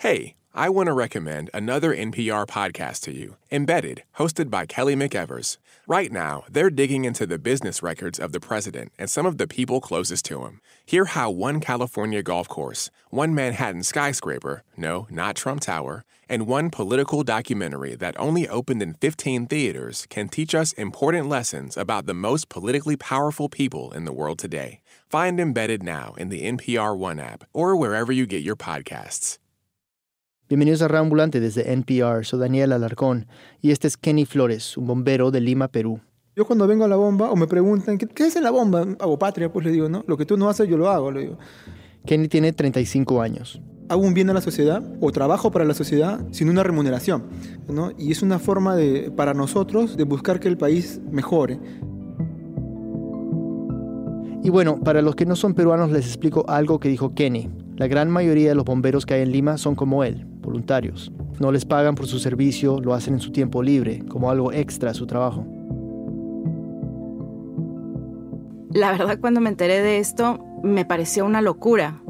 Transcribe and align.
Hey, 0.00 0.36
I 0.54 0.70
want 0.70 0.86
to 0.86 0.94
recommend 0.94 1.50
another 1.52 1.94
NPR 1.94 2.46
podcast 2.46 3.02
to 3.02 3.12
you 3.12 3.36
Embedded, 3.50 4.02
hosted 4.16 4.48
by 4.48 4.64
Kelly 4.64 4.96
McEvers. 4.96 5.58
Right 5.86 6.10
now, 6.10 6.44
they're 6.48 6.70
digging 6.70 7.04
into 7.04 7.26
the 7.26 7.38
business 7.38 7.82
records 7.82 8.18
of 8.18 8.32
the 8.32 8.40
president 8.40 8.92
and 8.98 9.10
some 9.10 9.26
of 9.26 9.36
the 9.36 9.46
people 9.46 9.78
closest 9.78 10.24
to 10.24 10.46
him. 10.46 10.62
Hear 10.86 11.04
how 11.04 11.30
one 11.30 11.60
California 11.60 12.22
golf 12.22 12.48
course, 12.48 12.90
one 13.10 13.34
Manhattan 13.34 13.82
skyscraper, 13.82 14.62
no, 14.74 15.06
not 15.10 15.36
Trump 15.36 15.60
Tower, 15.60 16.06
and 16.30 16.46
one 16.46 16.70
political 16.70 17.22
documentary 17.22 17.94
that 17.96 18.18
only 18.18 18.48
opened 18.48 18.80
in 18.80 18.94
15 18.94 19.48
theaters 19.48 20.06
can 20.08 20.30
teach 20.30 20.54
us 20.54 20.72
important 20.72 21.28
lessons 21.28 21.76
about 21.76 22.06
the 22.06 22.14
most 22.14 22.48
politically 22.48 22.96
powerful 22.96 23.50
people 23.50 23.92
in 23.92 24.06
the 24.06 24.14
world 24.14 24.38
today. 24.38 24.80
Find 25.10 25.38
Embedded 25.38 25.82
now 25.82 26.14
in 26.16 26.30
the 26.30 26.50
NPR 26.50 26.96
One 26.96 27.20
app 27.20 27.44
or 27.52 27.76
wherever 27.76 28.10
you 28.10 28.24
get 28.24 28.42
your 28.42 28.56
podcasts. 28.56 29.36
Bienvenidos 30.50 30.82
a 30.82 30.88
Rambulante 30.88 31.38
desde 31.38 31.72
NPR. 31.72 32.24
Soy 32.24 32.40
Daniel 32.40 32.72
Alarcón 32.72 33.28
y 33.62 33.70
este 33.70 33.86
es 33.86 33.96
Kenny 33.96 34.26
Flores, 34.26 34.76
un 34.76 34.84
bombero 34.84 35.30
de 35.30 35.40
Lima, 35.40 35.68
Perú. 35.68 36.00
Yo 36.34 36.44
cuando 36.44 36.66
vengo 36.66 36.84
a 36.84 36.88
la 36.88 36.96
bomba 36.96 37.30
o 37.30 37.36
me 37.36 37.46
preguntan, 37.46 37.98
¿qué, 37.98 38.08
qué 38.08 38.24
es 38.24 38.34
en 38.34 38.42
la 38.42 38.50
bomba? 38.50 38.84
Hago 38.98 39.16
patria, 39.16 39.52
pues 39.52 39.64
le 39.64 39.70
digo, 39.70 39.88
¿no? 39.88 40.02
Lo 40.08 40.16
que 40.16 40.26
tú 40.26 40.36
no 40.36 40.48
haces, 40.48 40.68
yo 40.68 40.76
lo 40.76 40.90
hago, 40.90 41.12
le 41.12 41.20
digo. 41.20 41.38
Kenny 42.04 42.26
tiene 42.26 42.52
35 42.52 43.22
años. 43.22 43.62
Hago 43.88 44.02
un 44.02 44.12
bien 44.12 44.28
a 44.28 44.32
la 44.32 44.40
sociedad 44.40 44.82
o 45.00 45.12
trabajo 45.12 45.52
para 45.52 45.64
la 45.64 45.74
sociedad 45.74 46.20
sin 46.32 46.48
una 46.48 46.64
remuneración, 46.64 47.26
¿no? 47.68 47.92
Y 47.96 48.10
es 48.10 48.20
una 48.20 48.40
forma 48.40 48.74
de, 48.74 49.12
para 49.12 49.34
nosotros 49.34 49.96
de 49.96 50.02
buscar 50.02 50.40
que 50.40 50.48
el 50.48 50.58
país 50.58 51.00
mejore. 51.12 51.60
Y 54.42 54.50
bueno, 54.50 54.80
para 54.80 55.00
los 55.00 55.14
que 55.14 55.26
no 55.26 55.36
son 55.36 55.54
peruanos 55.54 55.92
les 55.92 56.06
explico 56.06 56.44
algo 56.48 56.80
que 56.80 56.88
dijo 56.88 57.14
Kenny. 57.14 57.48
La 57.80 57.88
gran 57.88 58.10
mayoría 58.10 58.50
de 58.50 58.54
los 58.54 58.66
bomberos 58.66 59.06
que 59.06 59.14
hay 59.14 59.22
en 59.22 59.32
Lima 59.32 59.56
son 59.56 59.74
como 59.74 60.04
él, 60.04 60.26
voluntarios. 60.42 61.10
No 61.38 61.50
les 61.50 61.64
pagan 61.64 61.94
por 61.94 62.06
su 62.06 62.18
servicio, 62.18 62.78
lo 62.78 62.92
hacen 62.92 63.14
en 63.14 63.20
su 63.20 63.32
tiempo 63.32 63.62
libre, 63.62 64.04
como 64.06 64.30
algo 64.30 64.52
extra 64.52 64.90
a 64.90 64.94
su 64.94 65.06
trabajo. 65.06 65.46
La 68.74 68.92
verdad, 68.92 69.18
cuando 69.18 69.40
me 69.40 69.48
enteré 69.48 69.80
de 69.80 69.96
esto, 69.96 70.44
me 70.62 70.84
pareció 70.84 71.24
una 71.24 71.40
locura. 71.40 72.02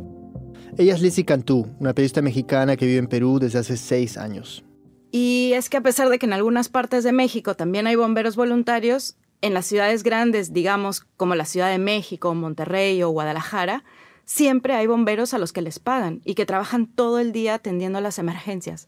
Ella 0.76 0.94
es 0.94 1.02
Lizzie 1.02 1.24
Cantú, 1.24 1.68
una 1.78 1.94
periodista 1.94 2.20
mexicana 2.20 2.76
que 2.76 2.86
vive 2.86 2.98
en 2.98 3.06
Perú 3.06 3.38
desde 3.38 3.60
hace 3.60 3.76
seis 3.76 4.18
años. 4.18 4.64
Y 5.12 5.52
es 5.54 5.70
que 5.70 5.76
a 5.76 5.82
pesar 5.82 6.08
de 6.08 6.18
que 6.18 6.26
en 6.26 6.32
algunas 6.32 6.68
partes 6.68 7.04
de 7.04 7.12
México 7.12 7.54
también 7.54 7.86
hay 7.86 7.94
bomberos 7.94 8.34
voluntarios, 8.34 9.18
en 9.40 9.54
las 9.54 9.66
ciudades 9.66 10.02
grandes, 10.02 10.52
digamos 10.52 11.06
como 11.16 11.36
la 11.36 11.44
Ciudad 11.44 11.70
de 11.70 11.78
México, 11.78 12.34
Monterrey 12.34 13.02
o 13.04 13.10
Guadalajara, 13.10 13.84
siempre 14.30 14.74
hay 14.74 14.86
bomberos 14.86 15.34
a 15.34 15.38
los 15.38 15.52
que 15.52 15.60
les 15.60 15.80
pagan 15.80 16.20
y 16.24 16.34
que 16.34 16.46
trabajan 16.46 16.86
todo 16.86 17.18
el 17.18 17.32
día 17.32 17.54
atendiendo 17.54 18.00
las 18.00 18.20
emergencias. 18.20 18.86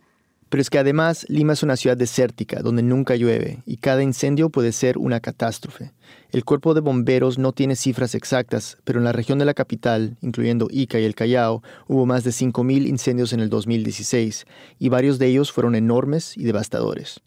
Pero 0.49 0.61
es 0.61 0.71
que 0.71 0.79
además 0.79 1.27
Lima 1.29 1.55
es 1.55 1.65
una 1.65 1.77
ciudad 1.77 1.97
desértica 1.97 2.61
donde 2.61 2.83
nunca 2.83 3.17
llueve 3.17 3.63
y 3.67 3.79
cada 3.79 4.05
incendio 4.05 4.51
puede 4.51 4.71
ser 4.71 4.99
una 4.99 5.19
catástrofe. 5.19 5.93
El 6.31 6.45
cuerpo 6.45 6.75
de 6.75 6.81
bomberos 6.81 7.39
no 7.39 7.53
tiene 7.53 7.75
cifras 7.75 8.15
exactas, 8.15 8.79
pero 8.85 9.01
en 9.01 9.05
la 9.05 9.13
región 9.13 9.39
de 9.41 9.45
la 9.45 9.55
capital, 9.55 10.17
incluyendo 10.21 10.69
Ica 10.71 11.01
y 11.01 11.05
el 11.05 11.17
Callao, 11.17 11.63
hubo 11.89 12.07
más 12.07 12.23
de 12.23 12.31
5.000 12.31 12.87
incendios 12.87 13.33
en 13.33 13.41
el 13.41 13.49
2016 13.49 14.47
y 14.79 14.89
varios 14.91 15.19
de 15.19 15.27
ellos 15.27 15.51
fueron 15.51 15.75
enormes 15.75 16.37
y 16.37 16.45
devastadores. 16.45 17.21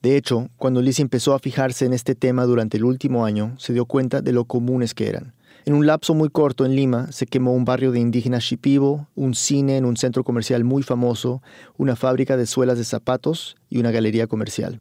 De 0.00 0.16
hecho, 0.16 0.48
cuando 0.56 0.80
Liz 0.80 0.98
empezó 0.98 1.34
a 1.34 1.40
fijarse 1.40 1.84
en 1.84 1.92
este 1.92 2.14
tema 2.14 2.46
durante 2.46 2.78
el 2.78 2.84
último 2.84 3.26
año, 3.26 3.54
se 3.58 3.74
dio 3.74 3.84
cuenta 3.84 4.22
de 4.22 4.32
lo 4.32 4.46
comunes 4.46 4.94
que 4.94 5.08
eran. 5.08 5.34
En 5.66 5.74
un 5.74 5.86
lapso 5.86 6.14
muy 6.14 6.30
corto 6.30 6.64
en 6.64 6.74
Lima 6.74 7.12
se 7.12 7.26
quemó 7.26 7.52
un 7.52 7.64
barrio 7.64 7.92
de 7.92 8.00
indígenas 8.00 8.44
Shipibo, 8.44 9.08
un 9.14 9.34
cine 9.34 9.76
en 9.76 9.84
un 9.84 9.96
centro 9.96 10.24
comercial 10.24 10.64
muy 10.64 10.82
famoso, 10.82 11.42
una 11.76 11.96
fábrica 11.96 12.36
de 12.36 12.46
suelas 12.46 12.78
de 12.78 12.84
zapatos 12.84 13.56
y 13.68 13.78
una 13.78 13.90
galería 13.90 14.26
comercial. 14.26 14.80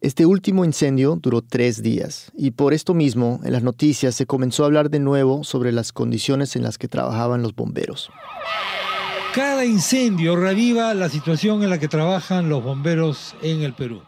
Este 0.00 0.26
último 0.26 0.64
incendio 0.64 1.18
duró 1.20 1.40
tres 1.40 1.82
días 1.82 2.30
y 2.36 2.50
por 2.50 2.74
esto 2.74 2.94
mismo 2.94 3.40
en 3.44 3.52
las 3.52 3.62
noticias 3.62 4.14
se 4.14 4.26
comenzó 4.26 4.62
a 4.62 4.66
hablar 4.66 4.90
de 4.90 4.98
nuevo 4.98 5.44
sobre 5.44 5.72
las 5.72 5.92
condiciones 5.92 6.56
en 6.56 6.62
las 6.62 6.78
que 6.78 6.88
trabajaban 6.88 7.42
los 7.42 7.54
bomberos. 7.54 8.10
Cada 9.34 9.64
incendio 9.64 10.36
reviva 10.36 10.94
la 10.94 11.08
situación 11.08 11.62
en 11.62 11.70
la 11.70 11.78
que 11.78 11.88
trabajan 11.88 12.48
los 12.48 12.62
bomberos 12.62 13.34
en 13.42 13.62
el 13.62 13.74
Perú. 13.74 14.02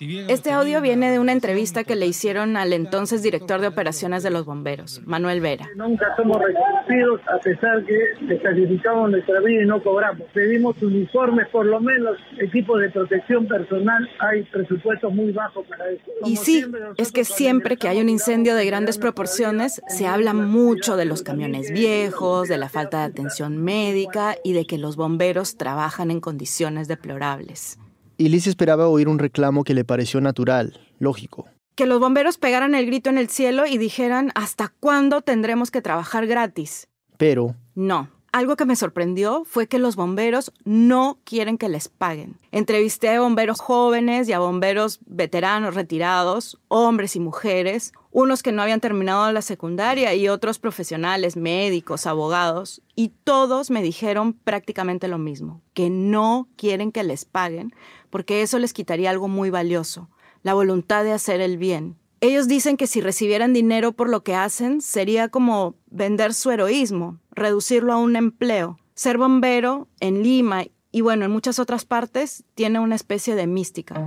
Este 0.00 0.50
audio 0.50 0.80
viene 0.80 1.10
de 1.10 1.18
una 1.18 1.32
entrevista 1.32 1.84
que 1.84 1.94
le 1.94 2.06
hicieron 2.06 2.56
al 2.56 2.72
entonces 2.72 3.22
director 3.22 3.60
de 3.60 3.66
operaciones 3.66 4.22
de 4.22 4.30
los 4.30 4.46
bomberos, 4.46 5.02
Manuel 5.04 5.42
Vera. 5.42 5.68
Nunca 5.76 6.06
somos 6.16 6.38
reconocidos 6.38 7.20
a 7.28 7.38
pesar 7.38 7.84
que 7.84 8.38
sacrificamos 8.42 9.10
nuestra 9.10 9.40
vida 9.40 9.62
y 9.62 9.66
no 9.66 9.82
cobramos. 9.82 10.26
Pedimos 10.32 10.82
uniformes, 10.82 11.48
por 11.48 11.66
lo 11.66 11.80
menos 11.80 12.16
equipos 12.38 12.80
de 12.80 12.88
protección 12.88 13.46
personal, 13.46 14.08
hay 14.20 14.42
presupuestos 14.44 15.12
muy 15.12 15.32
bajos 15.32 15.66
para 15.66 15.90
eso. 15.90 16.02
y 16.24 16.36
sí, 16.36 16.64
es 16.96 17.12
que 17.12 17.24
siempre 17.24 17.76
que 17.76 17.88
hay 17.88 18.00
un 18.00 18.08
incendio 18.08 18.54
de 18.54 18.64
grandes 18.64 18.96
proporciones, 18.96 19.82
se 19.88 20.06
habla 20.06 20.32
mucho 20.32 20.96
de 20.96 21.04
los 21.04 21.22
camiones 21.22 21.70
viejos, 21.72 22.48
de 22.48 22.56
la 22.56 22.70
falta 22.70 23.00
de 23.00 23.04
atención 23.04 23.62
médica 23.62 24.36
y 24.42 24.54
de 24.54 24.64
que 24.64 24.78
los 24.78 24.96
bomberos 24.96 25.58
trabajan 25.58 26.10
en 26.10 26.20
condiciones 26.20 26.88
deplorables 26.88 27.78
y 28.20 28.28
Liz 28.28 28.46
esperaba 28.46 28.86
oír 28.86 29.08
un 29.08 29.18
reclamo 29.18 29.64
que 29.64 29.72
le 29.72 29.82
pareció 29.82 30.20
natural, 30.20 30.78
lógico. 30.98 31.48
Que 31.74 31.86
los 31.86 32.00
bomberos 32.00 32.36
pegaran 32.36 32.74
el 32.74 32.84
grito 32.84 33.08
en 33.08 33.16
el 33.16 33.30
cielo 33.30 33.64
y 33.64 33.78
dijeran, 33.78 34.30
¿hasta 34.34 34.74
cuándo 34.78 35.22
tendremos 35.22 35.70
que 35.70 35.80
trabajar 35.80 36.26
gratis? 36.26 36.86
Pero... 37.16 37.56
No. 37.74 38.10
Algo 38.32 38.56
que 38.56 38.66
me 38.66 38.76
sorprendió 38.76 39.44
fue 39.44 39.66
que 39.66 39.78
los 39.78 39.96
bomberos 39.96 40.52
no 40.64 41.18
quieren 41.24 41.58
que 41.58 41.68
les 41.68 41.88
paguen. 41.88 42.38
Entrevisté 42.52 43.08
a 43.08 43.20
bomberos 43.20 43.60
jóvenes 43.60 44.28
y 44.28 44.34
a 44.34 44.38
bomberos 44.38 45.00
veteranos 45.06 45.74
retirados, 45.74 46.60
hombres 46.68 47.16
y 47.16 47.20
mujeres, 47.20 47.92
unos 48.12 48.42
que 48.42 48.52
no 48.52 48.62
habían 48.62 48.80
terminado 48.80 49.32
la 49.32 49.42
secundaria 49.42 50.14
y 50.14 50.28
otros 50.28 50.60
profesionales, 50.60 51.36
médicos, 51.36 52.06
abogados, 52.06 52.82
y 52.94 53.08
todos 53.24 53.70
me 53.70 53.82
dijeron 53.82 54.32
prácticamente 54.32 55.08
lo 55.08 55.18
mismo, 55.18 55.62
que 55.74 55.90
no 55.90 56.48
quieren 56.56 56.92
que 56.92 57.02
les 57.02 57.24
paguen 57.24 57.72
porque 58.10 58.42
eso 58.42 58.58
les 58.58 58.72
quitaría 58.72 59.10
algo 59.10 59.28
muy 59.28 59.50
valioso, 59.50 60.08
la 60.42 60.54
voluntad 60.54 61.04
de 61.04 61.12
hacer 61.12 61.40
el 61.40 61.56
bien. 61.56 61.96
Ellos 62.20 62.48
dicen 62.48 62.76
que 62.76 62.86
si 62.86 63.00
recibieran 63.00 63.54
dinero 63.54 63.92
por 63.92 64.10
lo 64.10 64.22
que 64.22 64.34
hacen, 64.34 64.82
sería 64.82 65.28
como 65.28 65.76
vender 65.90 66.34
su 66.34 66.50
heroísmo, 66.50 67.18
reducirlo 67.30 67.94
a 67.94 67.96
un 67.96 68.14
empleo. 68.14 68.78
Ser 68.94 69.16
bombero 69.16 69.88
en 70.00 70.22
Lima 70.22 70.64
y 70.92 71.00
bueno, 71.00 71.24
en 71.24 71.30
muchas 71.30 71.58
otras 71.58 71.86
partes 71.86 72.44
tiene 72.54 72.78
una 72.78 72.96
especie 72.96 73.34
de 73.36 73.46
mística. 73.46 74.06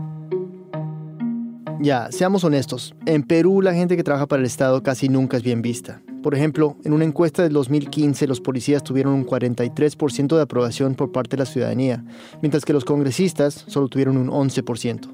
Ya, 1.79 2.11
seamos 2.11 2.43
honestos. 2.43 2.93
En 3.05 3.23
Perú 3.23 3.61
la 3.61 3.73
gente 3.73 3.97
que 3.97 4.03
trabaja 4.03 4.27
para 4.27 4.41
el 4.41 4.45
Estado 4.45 4.83
casi 4.83 5.09
nunca 5.09 5.37
es 5.37 5.43
bien 5.43 5.61
vista. 5.61 6.01
Por 6.23 6.33
ejemplo, 6.33 6.77
en 6.85 6.93
una 6.93 7.03
encuesta 7.03 7.43
del 7.43 7.51
2015 7.51 8.27
los 8.27 8.39
policías 8.39 8.81
tuvieron 8.81 9.13
un 9.13 9.25
43% 9.25 10.37
de 10.37 10.41
aprobación 10.41 10.95
por 10.95 11.11
parte 11.11 11.35
de 11.35 11.43
la 11.43 11.45
ciudadanía, 11.45 12.05
mientras 12.41 12.63
que 12.63 12.71
los 12.71 12.85
congresistas 12.85 13.65
solo 13.67 13.89
tuvieron 13.89 14.15
un 14.15 14.29
11%. 14.29 15.09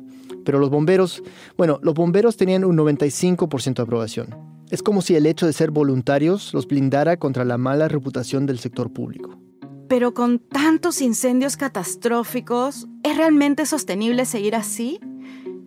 Pero 0.45 0.59
los 0.59 0.69
bomberos, 0.69 1.23
bueno, 1.57 1.79
los 1.81 1.95
bomberos 1.95 2.37
tenían 2.37 2.63
un 2.63 2.77
95% 2.77 3.73
de 3.73 3.81
aprobación. 3.81 4.35
Es 4.69 4.83
como 4.83 5.01
si 5.01 5.15
el 5.15 5.25
hecho 5.25 5.47
de 5.47 5.53
ser 5.53 5.71
voluntarios 5.71 6.53
los 6.53 6.67
blindara 6.67 7.17
contra 7.17 7.43
la 7.43 7.57
mala 7.57 7.87
reputación 7.87 8.45
del 8.45 8.59
sector 8.59 8.93
público. 8.93 9.39
Pero 9.87 10.13
con 10.13 10.37
tantos 10.37 11.01
incendios 11.01 11.57
catastróficos, 11.57 12.87
¿es 13.01 13.17
realmente 13.17 13.65
sostenible 13.65 14.25
seguir 14.25 14.55
así? 14.55 14.99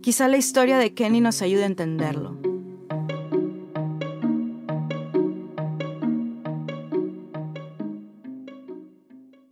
Quizá 0.03 0.29
la 0.29 0.37
historia 0.37 0.79
de 0.79 0.95
Kenny 0.95 1.21
nos 1.21 1.43
ayude 1.43 1.65
a 1.65 1.67
entenderlo. 1.67 2.42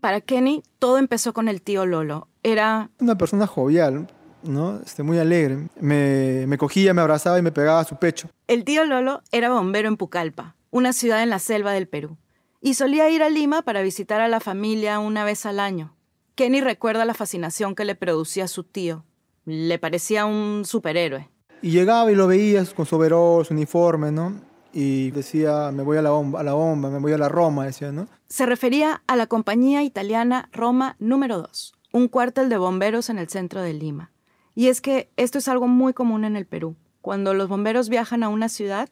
Para 0.00 0.20
Kenny, 0.20 0.62
todo 0.78 0.98
empezó 0.98 1.32
con 1.32 1.48
el 1.48 1.62
tío 1.62 1.86
Lolo. 1.86 2.28
Era... 2.42 2.90
Una 3.00 3.16
persona 3.16 3.46
jovial, 3.46 4.08
¿no? 4.42 4.80
Este, 4.84 5.02
muy 5.02 5.18
alegre. 5.18 5.68
Me, 5.78 6.46
me 6.46 6.58
cogía, 6.58 6.94
me 6.94 7.02
abrazaba 7.02 7.38
y 7.38 7.42
me 7.42 7.52
pegaba 7.52 7.80
a 7.80 7.84
su 7.84 7.96
pecho. 7.96 8.30
El 8.46 8.64
tío 8.64 8.84
Lolo 8.84 9.22
era 9.30 9.50
bombero 9.50 9.88
en 9.88 9.96
Pucallpa, 9.96 10.56
una 10.70 10.92
ciudad 10.92 11.22
en 11.22 11.30
la 11.30 11.38
selva 11.38 11.72
del 11.72 11.88
Perú. 11.88 12.16
Y 12.62 12.74
solía 12.74 13.10
ir 13.10 13.22
a 13.22 13.28
Lima 13.28 13.62
para 13.62 13.82
visitar 13.82 14.20
a 14.20 14.28
la 14.28 14.40
familia 14.40 14.98
una 14.98 15.24
vez 15.24 15.46
al 15.46 15.60
año. 15.60 15.94
Kenny 16.34 16.60
recuerda 16.60 17.04
la 17.04 17.14
fascinación 17.14 17.74
que 17.74 17.84
le 17.84 17.94
producía 17.94 18.44
a 18.44 18.48
su 18.48 18.64
tío. 18.64 19.04
Le 19.44 19.78
parecía 19.78 20.24
un 20.26 20.62
superhéroe. 20.64 21.28
Y 21.62 21.70
llegaba 21.70 22.10
y 22.10 22.14
lo 22.14 22.26
veías 22.26 22.72
con 22.72 22.86
su 22.86 22.96
overol, 22.96 23.44
su 23.44 23.52
uniforme, 23.52 24.10
¿no? 24.10 24.50
y 24.72 25.10
decía, 25.10 25.70
me 25.72 25.82
voy 25.82 25.98
a 25.98 26.02
la 26.02 26.10
bomba, 26.10 26.40
a 26.40 26.42
la 26.42 26.52
bomba, 26.52 26.90
me 26.90 26.98
voy 26.98 27.12
a 27.12 27.18
la 27.18 27.28
Roma, 27.28 27.66
decía, 27.66 27.92
¿no? 27.92 28.06
Se 28.30 28.46
refería 28.46 29.02
a 29.08 29.16
la 29.16 29.26
compañía 29.26 29.82
italiana 29.82 30.48
Roma 30.52 30.94
número 31.00 31.38
2, 31.38 31.74
un 31.92 32.06
cuartel 32.06 32.48
de 32.48 32.58
bomberos 32.58 33.10
en 33.10 33.18
el 33.18 33.28
centro 33.28 33.60
de 33.60 33.74
Lima. 33.74 34.12
Y 34.54 34.68
es 34.68 34.80
que 34.80 35.10
esto 35.16 35.38
es 35.38 35.48
algo 35.48 35.66
muy 35.66 35.92
común 35.92 36.24
en 36.24 36.36
el 36.36 36.46
Perú. 36.46 36.76
Cuando 37.02 37.34
los 37.34 37.48
bomberos 37.48 37.88
viajan 37.88 38.22
a 38.22 38.28
una 38.28 38.48
ciudad, 38.48 38.88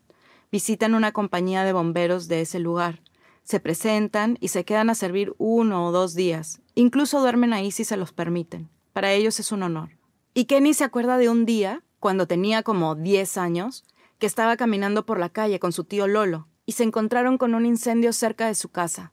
visitan 0.50 0.94
una 0.94 1.12
compañía 1.12 1.62
de 1.62 1.72
bomberos 1.72 2.26
de 2.26 2.40
ese 2.40 2.58
lugar, 2.58 3.00
se 3.44 3.60
presentan 3.60 4.38
y 4.40 4.48
se 4.48 4.64
quedan 4.64 4.90
a 4.90 4.96
servir 4.96 5.32
uno 5.38 5.86
o 5.86 5.92
dos 5.92 6.14
días, 6.14 6.60
Incluso 6.74 7.20
duermen 7.20 7.52
ahí 7.52 7.70
si 7.70 7.84
se 7.84 7.96
los 7.96 8.12
permiten. 8.12 8.68
Para 8.92 9.12
ellos 9.12 9.40
es 9.40 9.50
un 9.50 9.62
honor. 9.64 9.98
Y 10.34 10.44
Kenny 10.44 10.74
se 10.74 10.84
acuerda 10.84 11.16
de 11.16 11.28
un 11.28 11.44
día, 11.44 11.82
cuando 12.00 12.26
tenía 12.26 12.62
como 12.62 12.94
10 12.94 13.36
años, 13.36 13.84
que 14.18 14.26
estaba 14.26 14.56
caminando 14.56 15.06
por 15.06 15.18
la 15.18 15.28
calle 15.28 15.58
con 15.58 15.72
su 15.72 15.84
tío 15.84 16.06
Lolo 16.06 16.46
y 16.66 16.72
se 16.72 16.84
encontraron 16.84 17.38
con 17.38 17.54
un 17.54 17.66
incendio 17.66 18.12
cerca 18.12 18.46
de 18.46 18.54
su 18.54 18.68
casa. 18.68 19.12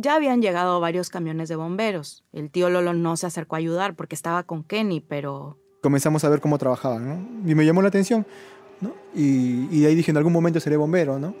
Ya 0.00 0.14
habían 0.14 0.40
llegado 0.40 0.78
varios 0.78 1.10
camiones 1.10 1.48
de 1.48 1.56
bomberos. 1.56 2.22
El 2.32 2.52
tío 2.52 2.70
Lolo 2.70 2.94
no 2.94 3.16
se 3.16 3.26
acercó 3.26 3.56
a 3.56 3.58
ayudar 3.58 3.96
porque 3.96 4.14
estaba 4.14 4.44
con 4.44 4.62
Kenny, 4.62 5.00
pero... 5.00 5.58
Comenzamos 5.82 6.22
a 6.22 6.28
ver 6.28 6.40
cómo 6.40 6.56
trabajaban, 6.56 7.08
¿no? 7.08 7.50
Y 7.50 7.56
me 7.56 7.66
llamó 7.66 7.82
la 7.82 7.88
atención, 7.88 8.24
¿no? 8.80 8.92
Y, 9.12 9.66
y 9.72 9.80
de 9.80 9.88
ahí 9.88 9.96
dije, 9.96 10.12
en 10.12 10.16
algún 10.16 10.32
momento 10.32 10.60
seré 10.60 10.76
bombero, 10.76 11.18
¿no? 11.18 11.34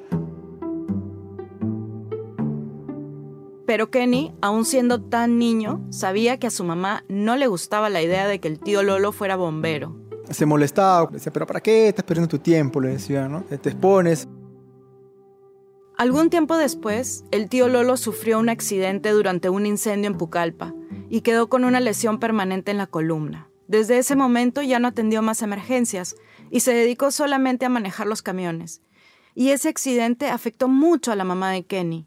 Pero 3.64 3.92
Kenny, 3.92 4.34
aún 4.42 4.64
siendo 4.64 5.00
tan 5.02 5.38
niño, 5.38 5.86
sabía 5.90 6.40
que 6.40 6.48
a 6.48 6.50
su 6.50 6.64
mamá 6.64 7.04
no 7.08 7.36
le 7.36 7.46
gustaba 7.46 7.88
la 7.88 8.02
idea 8.02 8.26
de 8.26 8.40
que 8.40 8.48
el 8.48 8.58
tío 8.58 8.82
Lolo 8.82 9.12
fuera 9.12 9.36
bombero. 9.36 9.94
Se 10.30 10.46
molestaba, 10.46 11.08
decía, 11.12 11.32
pero 11.32 11.46
¿para 11.46 11.60
qué 11.60 11.86
estás 11.86 12.04
perdiendo 12.04 12.28
tu 12.28 12.40
tiempo? 12.40 12.80
Le 12.80 12.88
decía, 12.88 13.28
¿no? 13.28 13.42
Te 13.44 13.68
expones. 13.68 14.26
Algún 15.98 16.30
tiempo 16.30 16.56
después, 16.56 17.24
el 17.32 17.48
tío 17.48 17.66
Lolo 17.66 17.96
sufrió 17.96 18.38
un 18.38 18.48
accidente 18.48 19.10
durante 19.10 19.48
un 19.48 19.66
incendio 19.66 20.08
en 20.08 20.16
Pucallpa 20.16 20.72
y 21.10 21.22
quedó 21.22 21.48
con 21.48 21.64
una 21.64 21.80
lesión 21.80 22.20
permanente 22.20 22.70
en 22.70 22.76
la 22.76 22.86
columna. 22.86 23.48
Desde 23.66 23.98
ese 23.98 24.14
momento 24.14 24.62
ya 24.62 24.78
no 24.78 24.86
atendió 24.86 25.22
más 25.22 25.42
emergencias 25.42 26.14
y 26.52 26.60
se 26.60 26.72
dedicó 26.72 27.10
solamente 27.10 27.66
a 27.66 27.68
manejar 27.68 28.06
los 28.06 28.22
camiones. 28.22 28.80
Y 29.34 29.50
ese 29.50 29.68
accidente 29.68 30.28
afectó 30.28 30.68
mucho 30.68 31.10
a 31.10 31.16
la 31.16 31.24
mamá 31.24 31.50
de 31.50 31.66
Kenny. 31.66 32.06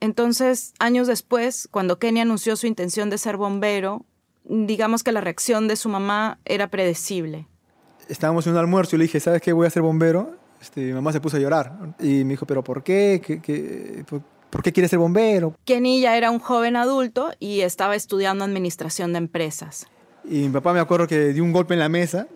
Entonces, 0.00 0.72
años 0.78 1.06
después, 1.06 1.68
cuando 1.70 1.98
Kenny 1.98 2.20
anunció 2.20 2.56
su 2.56 2.66
intención 2.66 3.10
de 3.10 3.18
ser 3.18 3.36
bombero, 3.36 4.06
digamos 4.44 5.02
que 5.02 5.12
la 5.12 5.20
reacción 5.20 5.68
de 5.68 5.76
su 5.76 5.90
mamá 5.90 6.40
era 6.46 6.68
predecible. 6.70 7.46
Estábamos 8.08 8.46
en 8.46 8.54
un 8.54 8.58
almuerzo 8.60 8.96
y 8.96 9.00
le 9.00 9.04
dije, 9.04 9.20
¿sabes 9.20 9.42
qué? 9.42 9.52
Voy 9.52 9.66
a 9.66 9.70
ser 9.70 9.82
bombero. 9.82 10.47
Este, 10.60 10.80
mi 10.80 10.92
mamá 10.92 11.12
se 11.12 11.20
puso 11.20 11.36
a 11.36 11.40
llorar 11.40 11.94
y 12.00 12.24
me 12.24 12.30
dijo, 12.30 12.46
¿pero 12.46 12.62
por 12.64 12.82
qué? 12.82 13.20
¿Qué, 13.24 13.40
qué 13.40 14.04
por, 14.08 14.22
¿Por 14.50 14.62
qué 14.62 14.72
quieres 14.72 14.90
ser 14.90 14.98
bombero? 14.98 15.54
Kenny 15.64 16.00
ya 16.00 16.16
era 16.16 16.30
un 16.30 16.38
joven 16.38 16.76
adulto 16.76 17.30
y 17.38 17.60
estaba 17.60 17.94
estudiando 17.94 18.44
administración 18.44 19.12
de 19.12 19.18
empresas. 19.18 19.86
Y 20.24 20.40
mi 20.40 20.48
papá 20.48 20.72
me 20.72 20.80
acuerdo 20.80 21.06
que 21.06 21.32
dio 21.32 21.44
un 21.44 21.52
golpe 21.52 21.74
en 21.74 21.80
la 21.80 21.88
mesa 21.88 22.26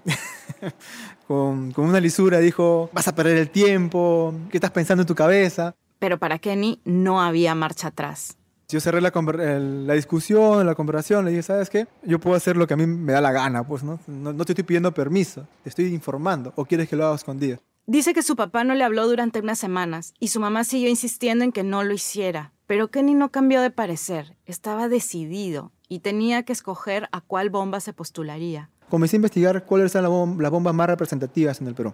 con, 1.26 1.72
con 1.72 1.86
una 1.86 2.00
lisura. 2.00 2.38
Dijo, 2.38 2.90
vas 2.92 3.08
a 3.08 3.14
perder 3.14 3.38
el 3.38 3.50
tiempo, 3.50 4.34
¿qué 4.50 4.58
estás 4.58 4.70
pensando 4.70 5.02
en 5.02 5.06
tu 5.06 5.14
cabeza? 5.14 5.74
Pero 5.98 6.18
para 6.18 6.38
Kenny 6.38 6.80
no 6.84 7.22
había 7.22 7.54
marcha 7.54 7.88
atrás. 7.88 8.36
Yo 8.68 8.80
cerré 8.80 9.00
la, 9.02 9.12
la, 9.12 9.94
discusión, 9.94 10.64
la 10.66 10.74
conversación, 10.74 11.26
le 11.26 11.30
dije, 11.30 11.42
¿sabes 11.42 11.68
qué? 11.68 11.86
Yo 12.04 12.18
puedo 12.18 12.36
hacer 12.36 12.56
lo 12.56 12.66
que 12.66 12.72
a 12.72 12.76
mí 12.76 12.86
me 12.86 13.12
da 13.12 13.20
la 13.20 13.30
gana, 13.30 13.66
pues, 13.66 13.82
¿no? 13.82 14.00
No, 14.06 14.32
no 14.32 14.44
te 14.46 14.52
estoy 14.52 14.64
pidiendo 14.64 14.92
permiso, 14.94 15.46
te 15.62 15.68
estoy 15.68 15.86
informando, 15.92 16.54
o 16.56 16.64
quieres 16.64 16.88
que 16.88 16.96
lo 16.96 17.04
haga 17.04 17.16
escondido. 17.16 17.58
Dice 17.86 18.14
que 18.14 18.22
su 18.22 18.36
papá 18.36 18.62
no 18.62 18.74
le 18.74 18.84
habló 18.84 19.08
durante 19.08 19.40
unas 19.40 19.58
semanas 19.58 20.14
y 20.20 20.28
su 20.28 20.38
mamá 20.38 20.62
siguió 20.62 20.88
insistiendo 20.88 21.44
en 21.44 21.50
que 21.50 21.64
no 21.64 21.82
lo 21.82 21.92
hiciera. 21.92 22.52
Pero 22.68 22.88
Kenny 22.88 23.14
no 23.14 23.30
cambió 23.30 23.60
de 23.60 23.70
parecer, 23.70 24.36
estaba 24.46 24.88
decidido 24.88 25.72
y 25.88 25.98
tenía 25.98 26.44
que 26.44 26.52
escoger 26.52 27.08
a 27.10 27.20
cuál 27.20 27.50
bomba 27.50 27.80
se 27.80 27.92
postularía. 27.92 28.70
Comencé 28.88 29.16
a 29.16 29.18
investigar 29.18 29.64
cuáles 29.64 29.94
eran 29.94 30.04
las 30.04 30.12
bom 30.12 30.38
las 30.38 30.50
bombas 30.52 30.74
más 30.74 30.86
representativas 30.86 31.60
en 31.60 31.66
el 31.66 31.74
Perú. 31.74 31.92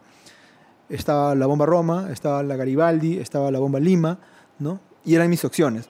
Estaba 0.91 1.35
la 1.35 1.47
bomba 1.47 1.65
Roma, 1.65 2.09
estaba 2.13 2.43
la 2.43 2.57
Garibaldi, 2.57 3.19
estaba 3.19 3.51
la 3.51 3.59
bomba 3.59 3.81
Lima, 3.81 4.19
¿no? 4.59 4.81
Y 5.07 5.15
eran 5.15 5.31
mis 5.31 5.45
opciones. 5.45 5.89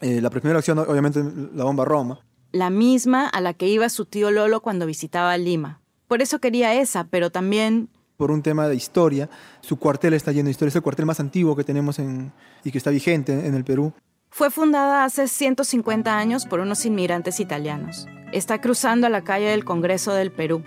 Eh, 0.00 0.22
la 0.22 0.30
primera 0.30 0.58
opción, 0.58 0.78
obviamente, 0.78 1.22
la 1.54 1.64
bomba 1.64 1.84
Roma. 1.84 2.20
La 2.52 2.70
misma 2.70 3.28
a 3.28 3.42
la 3.42 3.52
que 3.52 3.68
iba 3.68 3.90
su 3.90 4.06
tío 4.06 4.30
Lolo 4.30 4.62
cuando 4.62 4.86
visitaba 4.86 5.36
Lima. 5.36 5.80
Por 6.08 6.22
eso 6.22 6.38
quería 6.38 6.74
esa, 6.74 7.04
pero 7.04 7.30
también 7.30 7.90
por 8.16 8.30
un 8.30 8.42
tema 8.42 8.68
de 8.68 8.76
historia. 8.76 9.28
Su 9.60 9.78
cuartel 9.78 10.14
está 10.14 10.32
lleno 10.32 10.46
de 10.46 10.52
historia, 10.52 10.70
es 10.70 10.76
el 10.76 10.82
cuartel 10.82 11.06
más 11.06 11.20
antiguo 11.20 11.56
que 11.56 11.64
tenemos 11.64 11.98
en, 11.98 12.32
y 12.64 12.70
que 12.70 12.78
está 12.78 12.90
vigente 12.90 13.46
en 13.46 13.54
el 13.54 13.64
Perú. 13.64 13.92
Fue 14.30 14.50
fundada 14.50 15.04
hace 15.04 15.28
150 15.28 16.16
años 16.16 16.44
por 16.44 16.60
unos 16.60 16.84
inmigrantes 16.84 17.40
italianos. 17.40 18.06
Está 18.32 18.60
cruzando 18.60 19.08
la 19.08 19.24
calle 19.24 19.46
del 19.46 19.64
Congreso 19.64 20.12
del 20.12 20.30
Perú. 20.30 20.62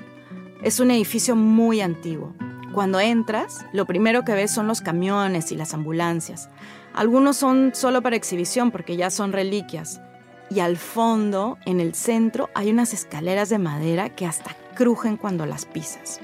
Es 0.63 0.79
un 0.79 0.91
edificio 0.91 1.35
muy 1.35 1.81
antiguo. 1.81 2.33
Cuando 2.73 2.99
entras, 2.99 3.65
lo 3.73 3.85
primero 3.85 4.23
que 4.23 4.33
ves 4.33 4.51
son 4.51 4.67
los 4.67 4.81
camiones 4.81 5.51
y 5.51 5.55
las 5.55 5.73
ambulancias. 5.73 6.49
Algunos 6.93 7.37
son 7.37 7.71
solo 7.73 8.01
para 8.01 8.15
exhibición 8.15 8.71
porque 8.71 8.95
ya 8.95 9.09
son 9.09 9.33
reliquias. 9.33 10.01
Y 10.49 10.61
al 10.61 10.77
fondo, 10.77 11.57
en 11.65 11.79
el 11.79 11.93
centro, 11.93 12.49
hay 12.55 12.71
unas 12.71 12.93
escaleras 12.93 13.49
de 13.49 13.59
madera 13.59 14.09
que 14.09 14.25
hasta 14.25 14.55
crujen 14.75 15.17
cuando 15.17 15.45
las 15.45 15.65
pisas. 15.65 16.19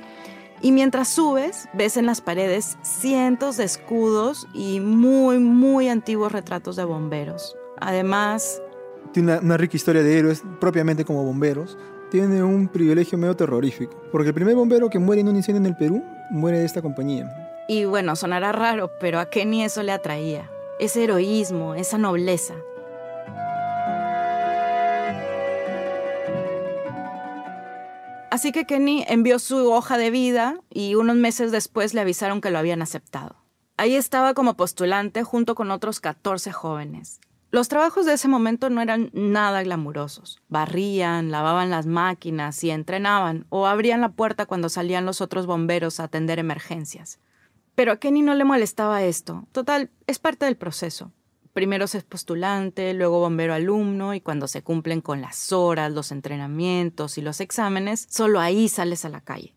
Y 0.62 0.72
mientras 0.72 1.10
subes, 1.10 1.68
ves 1.74 1.98
en 1.98 2.06
las 2.06 2.22
paredes 2.22 2.78
cientos 2.82 3.58
de 3.58 3.66
escudos 3.66 4.48
y 4.54 4.80
muy, 4.80 5.40
muy 5.40 5.90
antiguos 5.90 6.32
retratos 6.32 6.76
de 6.76 6.84
bomberos. 6.84 7.56
Además... 7.80 8.62
Tiene 9.12 9.34
una, 9.34 9.42
una, 9.42 9.58
rica 9.58 9.78
historia 9.78 10.02
de 10.02 10.18
héroes, 10.18 10.44
propiamente 10.60 11.06
como 11.06 11.24
bomberos. 11.24 11.78
Tiene 12.10 12.44
un 12.44 12.68
privilegio 12.68 13.18
medio 13.18 13.36
terrorífico, 13.36 14.02
porque 14.12 14.30
el 14.30 14.34
primer 14.34 14.56
bombero 14.56 14.90
que 14.90 15.00
muere 15.00 15.22
en 15.22 15.28
un 15.28 15.36
incendio 15.36 15.60
en 15.60 15.66
el 15.66 15.76
Perú 15.76 16.04
muere 16.32 16.60
de 16.60 16.66
esta 16.66 16.82
compañía. 16.82 17.30
Y 17.68 17.86
bueno, 17.86 18.16
sonará 18.16 18.52
raro, 18.52 18.92
pero 19.00 19.20
a 19.20 19.30
Kenny 19.30 19.64
eso 19.64 19.84
le 19.84 19.92
atraía. 19.92 20.50
Ese 20.80 21.04
heroísmo, 21.04 21.74
esa 21.74 21.98
nobleza. 21.98 22.54
Así 28.36 28.52
que 28.52 28.66
Kenny 28.66 29.06
envió 29.08 29.40
su 29.40 29.72
hoja 29.72 29.98
de 29.98 30.12
vida 30.12 30.60
y 30.70 30.96
unos 30.96 31.16
meses 31.16 31.54
después 31.54 31.94
le 31.94 32.02
avisaron 32.02 32.42
que 32.42 32.52
lo 32.52 32.60
habían 32.60 32.82
aceptado. 32.82 33.38
Ahí 33.78 33.96
estaba 33.96 34.34
como 34.34 34.58
postulante 34.58 35.24
junto 35.24 35.56
con 35.56 35.72
otros 35.72 36.02
14 36.02 36.52
jóvenes. 36.52 37.22
Los 37.52 37.70
trabajos 37.70 38.06
de 38.06 38.12
ese 38.12 38.28
momento 38.28 38.70
no 38.70 38.82
eran 38.82 39.10
nada 39.14 39.64
glamurosos. 39.64 40.42
Barrían, 40.50 41.32
lavaban 41.32 41.70
las 41.70 41.86
máquinas 41.86 42.62
y 42.66 42.72
entrenaban 42.72 43.46
o 43.48 43.68
abrían 43.68 44.02
la 44.02 44.10
puerta 44.10 44.46
cuando 44.46 44.68
salían 44.68 45.06
los 45.06 45.22
otros 45.22 45.46
bomberos 45.46 46.02
a 46.02 46.04
atender 46.04 46.38
emergencias. 46.38 47.20
Pero 47.74 47.94
a 47.94 48.00
Kenny 48.02 48.22
no 48.22 48.36
le 48.36 48.44
molestaba 48.44 49.02
esto. 49.04 49.48
Total, 49.54 49.92
es 50.08 50.20
parte 50.20 50.44
del 50.44 50.58
proceso. 50.58 51.14
Primero 51.56 51.88
se 51.88 52.00
es 52.00 52.04
postulante, 52.04 52.94
luego 52.94 53.22
bombero 53.22 53.54
alumno 53.54 54.14
y 54.14 54.20
cuando 54.20 54.46
se 54.46 54.62
cumplen 54.62 55.00
con 55.00 55.22
las 55.22 55.54
horas, 55.54 55.90
los 55.90 56.12
entrenamientos 56.12 57.18
y 57.18 57.22
los 57.22 57.40
exámenes, 57.40 58.08
solo 58.10 58.42
ahí 58.42 58.68
sales 58.68 59.06
a 59.06 59.10
la 59.10 59.22
calle. 59.22 59.56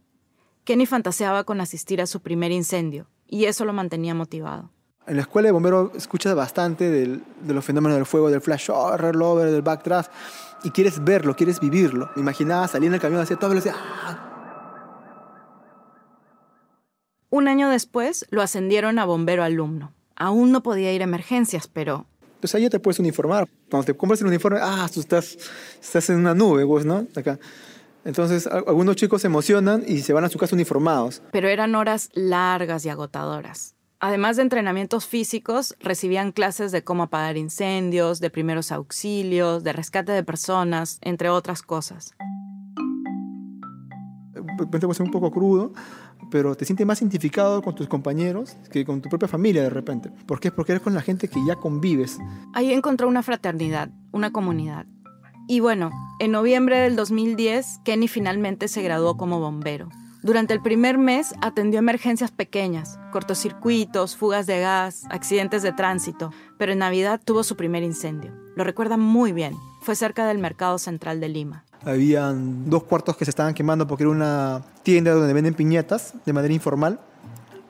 Kenny 0.62 0.86
fantaseaba 0.86 1.42
con 1.42 1.60
asistir 1.60 2.00
a 2.00 2.06
su 2.06 2.20
primer 2.20 2.52
incendio 2.52 3.08
y 3.26 3.46
eso 3.46 3.64
lo 3.64 3.72
mantenía 3.72 4.14
motivado. 4.14 4.70
En 5.08 5.16
la 5.16 5.22
escuela 5.22 5.48
de 5.48 5.52
bombero 5.52 5.90
escuchas 5.96 6.36
bastante 6.36 6.88
del, 6.88 7.24
de 7.42 7.52
los 7.52 7.64
fenómenos 7.64 7.96
del 7.96 8.06
fuego, 8.06 8.30
del 8.30 8.42
flash 8.42 8.70
over, 8.70 9.16
over, 9.16 9.50
del 9.50 9.62
backdraft 9.62 10.12
y 10.62 10.70
quieres 10.70 11.02
verlo, 11.02 11.34
quieres 11.34 11.58
vivirlo. 11.58 12.10
Me 12.14 12.22
imaginaba 12.22 12.68
saliendo 12.68 12.92
del 12.92 13.02
camión, 13.02 13.22
hacía 13.22 13.38
todo 13.38 13.50
velocidad. 13.50 13.74
Un 17.28 17.48
año 17.48 17.68
después 17.68 18.24
lo 18.30 18.40
ascendieron 18.40 19.00
a 19.00 19.04
bombero 19.04 19.42
alumno. 19.42 19.97
Aún 20.18 20.50
no 20.50 20.62
podía 20.62 20.92
ir 20.92 21.00
a 21.00 21.04
emergencias, 21.04 21.68
pero... 21.68 22.04
Pues 22.40 22.54
ahí 22.54 22.62
ya 22.62 22.70
te 22.70 22.80
puedes 22.80 22.98
uniformar. 22.98 23.48
Cuando 23.70 23.86
te 23.86 23.96
compras 23.96 24.20
el 24.20 24.26
uniforme, 24.26 24.58
ah, 24.60 24.88
tú 24.92 25.00
estás, 25.00 25.38
estás 25.80 26.10
en 26.10 26.16
una 26.16 26.34
nube, 26.34 26.64
vos, 26.64 26.84
¿no? 26.84 27.06
Acá. 27.16 27.38
Entonces, 28.04 28.46
algunos 28.46 28.96
chicos 28.96 29.22
se 29.22 29.28
emocionan 29.28 29.84
y 29.86 30.00
se 30.00 30.12
van 30.12 30.24
a 30.24 30.28
su 30.28 30.38
casa 30.38 30.54
uniformados. 30.54 31.22
Pero 31.30 31.48
eran 31.48 31.74
horas 31.74 32.10
largas 32.14 32.84
y 32.84 32.88
agotadoras. 32.88 33.74
Además 34.00 34.36
de 34.36 34.42
entrenamientos 34.42 35.06
físicos, 35.06 35.76
recibían 35.80 36.32
clases 36.32 36.70
de 36.70 36.82
cómo 36.84 37.04
apagar 37.04 37.36
incendios, 37.36 38.20
de 38.20 38.30
primeros 38.30 38.70
auxilios, 38.70 39.64
de 39.64 39.72
rescate 39.72 40.12
de 40.12 40.22
personas, 40.22 40.98
entre 41.00 41.28
otras 41.30 41.62
cosas. 41.62 42.14
Ser 44.92 45.02
un 45.02 45.10
poco 45.10 45.30
crudo, 45.30 45.72
pero 46.30 46.54
te 46.54 46.64
sientes 46.64 46.86
más 46.86 47.00
identificado 47.00 47.62
con 47.62 47.74
tus 47.74 47.88
compañeros 47.88 48.56
que 48.70 48.84
con 48.84 49.00
tu 49.00 49.08
propia 49.08 49.28
familia 49.28 49.62
de 49.62 49.70
repente. 49.70 50.10
¿Por 50.26 50.40
qué? 50.40 50.50
Porque 50.50 50.72
eres 50.72 50.82
con 50.82 50.94
la 50.94 51.02
gente 51.02 51.28
que 51.28 51.44
ya 51.46 51.56
convives. 51.56 52.18
Ahí 52.54 52.72
encontró 52.72 53.08
una 53.08 53.22
fraternidad, 53.22 53.90
una 54.12 54.30
comunidad. 54.32 54.86
Y 55.46 55.60
bueno, 55.60 55.90
en 56.20 56.32
noviembre 56.32 56.78
del 56.78 56.94
2010, 56.94 57.80
Kenny 57.84 58.08
finalmente 58.08 58.68
se 58.68 58.82
graduó 58.82 59.16
como 59.16 59.40
bombero. 59.40 59.88
Durante 60.22 60.52
el 60.52 60.60
primer 60.60 60.98
mes 60.98 61.32
atendió 61.40 61.78
emergencias 61.78 62.32
pequeñas, 62.32 62.98
cortocircuitos, 63.12 64.16
fugas 64.16 64.46
de 64.46 64.60
gas, 64.60 65.04
accidentes 65.10 65.62
de 65.62 65.72
tránsito, 65.72 66.32
pero 66.58 66.72
en 66.72 66.80
Navidad 66.80 67.20
tuvo 67.24 67.44
su 67.44 67.56
primer 67.56 67.84
incendio. 67.84 68.34
Lo 68.56 68.64
recuerda 68.64 68.96
muy 68.96 69.32
bien. 69.32 69.54
Fue 69.80 69.94
cerca 69.94 70.26
del 70.26 70.38
mercado 70.38 70.78
central 70.78 71.20
de 71.20 71.28
Lima. 71.28 71.64
Habían 71.84 72.68
dos 72.68 72.84
cuartos 72.84 73.16
que 73.16 73.24
se 73.24 73.30
estaban 73.30 73.54
quemando 73.54 73.86
porque 73.86 74.02
era 74.04 74.10
una 74.10 74.62
tienda 74.82 75.12
donde 75.12 75.32
venden 75.32 75.54
piñatas 75.54 76.14
de 76.24 76.32
manera 76.32 76.52
informal 76.52 77.00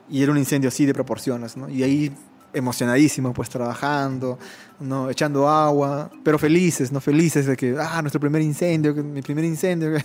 y 0.09 0.23
era 0.23 0.31
un 0.31 0.37
incendio 0.37 0.69
así 0.69 0.85
de 0.85 0.93
proporciones, 0.93 1.55
¿no? 1.57 1.69
Y 1.69 1.83
ahí 1.83 2.11
emocionadísimos 2.53 3.33
pues 3.33 3.49
trabajando, 3.49 4.39
¿no? 4.79 5.09
echando 5.09 5.47
agua, 5.47 6.09
pero 6.23 6.39
felices, 6.39 6.91
¿no? 6.91 6.99
Felices 6.99 7.45
de 7.45 7.55
que, 7.55 7.75
ah, 7.79 8.01
nuestro 8.01 8.19
primer 8.19 8.41
incendio, 8.41 8.95
mi 8.95 9.21
primer 9.21 9.45
incendio. 9.45 9.91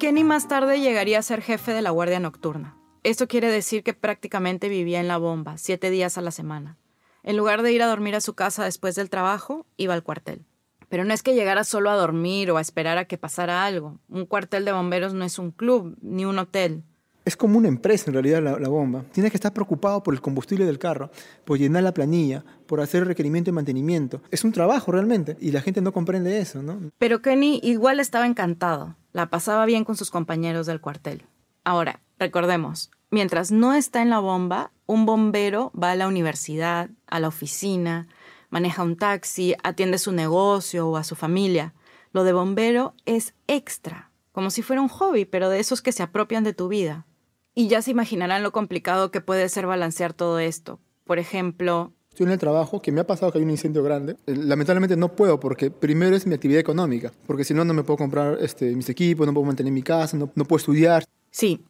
Kenny 0.00 0.24
más 0.24 0.48
tarde 0.48 0.80
llegaría 0.80 1.18
a 1.18 1.22
ser 1.22 1.42
jefe 1.42 1.72
de 1.72 1.82
la 1.82 1.90
Guardia 1.90 2.20
Nocturna. 2.20 2.76
Esto 3.02 3.26
quiere 3.28 3.50
decir 3.50 3.82
que 3.82 3.94
prácticamente 3.94 4.68
vivía 4.68 5.00
en 5.00 5.08
la 5.08 5.18
bomba, 5.18 5.58
siete 5.58 5.90
días 5.90 6.18
a 6.18 6.20
la 6.20 6.30
semana. 6.30 6.76
En 7.22 7.36
lugar 7.36 7.62
de 7.62 7.72
ir 7.72 7.82
a 7.82 7.86
dormir 7.86 8.14
a 8.14 8.20
su 8.20 8.34
casa 8.34 8.64
después 8.64 8.94
del 8.94 9.10
trabajo, 9.10 9.66
iba 9.76 9.94
al 9.94 10.02
cuartel. 10.02 10.44
Pero 10.88 11.04
no 11.04 11.12
es 11.12 11.22
que 11.22 11.34
llegara 11.34 11.64
solo 11.64 11.90
a 11.90 11.96
dormir 11.96 12.50
o 12.50 12.56
a 12.56 12.60
esperar 12.60 12.98
a 12.98 13.04
que 13.04 13.18
pasara 13.18 13.64
algo. 13.64 13.98
Un 14.08 14.26
cuartel 14.26 14.64
de 14.64 14.72
bomberos 14.72 15.14
no 15.14 15.24
es 15.24 15.38
un 15.38 15.50
club 15.50 15.96
ni 16.00 16.24
un 16.24 16.38
hotel. 16.38 16.82
Es 17.28 17.36
como 17.36 17.58
una 17.58 17.68
empresa 17.68 18.04
en 18.06 18.14
realidad 18.14 18.42
la, 18.42 18.68
bomba. 18.70 19.04
Tienes 19.12 19.30
que 19.30 19.36
estar 19.36 19.52
preocupado 19.52 20.02
por 20.02 20.14
el 20.14 20.22
combustible 20.22 20.64
del 20.64 20.78
carro, 20.78 21.10
por 21.44 21.58
llenar 21.58 21.82
la 21.82 21.92
planilla, 21.92 22.42
por 22.66 22.80
hacer 22.80 23.06
requerimiento 23.06 23.50
y 23.50 23.52
mantenimiento. 23.52 24.22
Es 24.30 24.44
un 24.44 24.52
trabajo 24.52 24.92
realmente 24.92 25.36
y 25.38 25.50
la 25.50 25.60
gente 25.60 25.82
no 25.82 25.92
comprende 25.92 26.38
eso, 26.38 26.62
¿no? 26.62 26.80
Pero 26.96 27.20
Kenny 27.20 27.60
igual 27.62 28.00
estaba 28.00 28.24
encantado. 28.24 28.96
La 29.12 29.26
pasaba 29.26 29.66
bien 29.66 29.84
con 29.84 29.94
sus 29.94 30.10
compañeros 30.10 30.66
del 30.66 30.80
cuartel. 30.80 31.26
Ahora, 31.64 32.00
recordemos, 32.18 32.90
mientras 33.10 33.52
no 33.52 33.74
está 33.74 34.00
en 34.00 34.08
la 34.08 34.20
bomba, 34.20 34.70
un 34.86 35.04
bombero 35.04 35.70
va 35.78 35.90
a 35.90 35.96
la 35.96 36.08
universidad, 36.08 36.88
a 37.06 37.20
la 37.20 37.28
oficina, 37.28 38.08
maneja 38.50 38.82
un 38.82 38.96
taxi, 38.96 39.54
atiende 39.62 39.98
su 39.98 40.12
negocio 40.12 40.88
o 40.88 40.96
a 40.96 41.04
su 41.04 41.14
familia. 41.14 41.74
Lo 42.12 42.24
de 42.24 42.32
bombero 42.32 42.94
es 43.04 43.34
extra, 43.46 44.10
como 44.32 44.50
si 44.50 44.62
fuera 44.62 44.82
un 44.82 44.88
hobby, 44.88 45.24
pero 45.24 45.50
de 45.50 45.60
esos 45.60 45.82
que 45.82 45.92
se 45.92 46.02
apropian 46.02 46.44
de 46.44 46.54
tu 46.54 46.68
vida. 46.68 47.06
Y 47.54 47.68
ya 47.68 47.82
se 47.82 47.90
imaginarán 47.90 48.42
lo 48.42 48.52
complicado 48.52 49.10
que 49.10 49.20
puede 49.20 49.48
ser 49.48 49.66
balancear 49.66 50.12
todo 50.12 50.38
esto. 50.38 50.78
Por 51.04 51.18
ejemplo, 51.18 51.92
Estoy 52.18 52.26
en 52.26 52.32
el 52.32 52.38
trabajo, 52.38 52.80
que 52.82 52.90
me 52.90 53.00
ha 53.00 53.06
pasado 53.06 53.30
que 53.30 53.38
hay 53.38 53.44
un 53.44 53.50
incendio 53.50 53.82
grande. 53.82 54.16
Eh, 54.26 54.34
lamentablemente 54.34 54.96
no 54.96 55.14
puedo 55.14 55.38
porque 55.38 55.70
primero 55.70 56.16
es 56.16 56.26
mi 56.26 56.34
actividad 56.34 56.60
económica, 56.60 57.12
porque 57.26 57.44
si 57.44 57.54
no, 57.54 57.64
no 57.64 57.74
me 57.74 57.84
puedo 57.84 57.96
comprar 57.96 58.38
este, 58.40 58.74
mis 58.74 58.88
equipos, 58.88 59.26
no 59.26 59.32
puedo 59.32 59.46
mantener 59.46 59.72
mi 59.72 59.82
casa, 59.82 60.16
no, 60.16 60.30
no 60.34 60.44
puedo 60.44 60.58
estudiar. 60.58 61.04
Sí, 61.30 61.64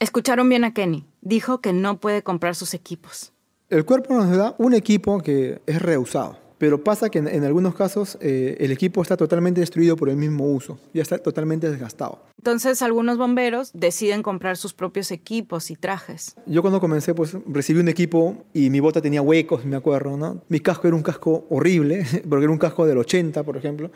escucharon 0.00 0.48
bien 0.48 0.64
a 0.64 0.74
Kenny. 0.74 1.06
Dijo 1.20 1.60
que 1.60 1.72
no 1.72 2.00
puede 2.00 2.22
comprar 2.22 2.54
sus 2.54 2.74
equipos. 2.74 3.33
El 3.74 3.84
cuerpo 3.84 4.14
nos 4.14 4.30
da 4.36 4.54
un 4.58 4.72
equipo 4.72 5.20
que 5.20 5.60
es 5.66 5.82
reusado. 5.82 6.38
Pero 6.58 6.84
pasa 6.84 7.10
que 7.10 7.18
en, 7.18 7.42
algunos 7.42 7.74
casos 7.74 8.16
eh, 8.20 8.56
el 8.60 8.70
equipo 8.70 9.02
está 9.02 9.16
totalmente 9.16 9.58
destruido 9.60 9.96
por 9.96 10.08
el 10.08 10.16
mismo 10.16 10.46
uso, 10.46 10.78
ya 10.94 11.02
está 11.02 11.18
totalmente 11.18 11.68
desgastado. 11.68 12.20
Entonces 12.38 12.82
algunos 12.82 13.18
bomberos 13.18 13.72
deciden 13.74 14.22
comprar 14.22 14.56
sus 14.56 14.74
propios 14.74 15.10
equipos 15.10 15.72
y 15.72 15.74
trajes. 15.74 16.36
Yo 16.46 16.62
cuando 16.62 16.80
comencé 16.80 17.14
pues 17.14 17.36
recibí 17.48 17.80
un 17.80 17.88
equipo 17.88 18.44
y 18.54 18.70
mi 18.70 18.78
bota 18.78 19.02
tenía 19.02 19.22
huecos, 19.22 19.64
me 19.64 19.74
acuerdo, 19.74 20.16
¿no? 20.16 20.40
Mi 20.48 20.60
casco 20.60 20.86
era 20.86 20.96
un 20.96 21.02
casco 21.02 21.44
horrible, 21.50 22.06
porque 22.28 22.44
era 22.44 22.52
un 22.52 22.58
casco 22.58 22.86
del 22.86 22.98
80, 22.98 23.42
por 23.42 23.56
ejemplo. 23.56 23.90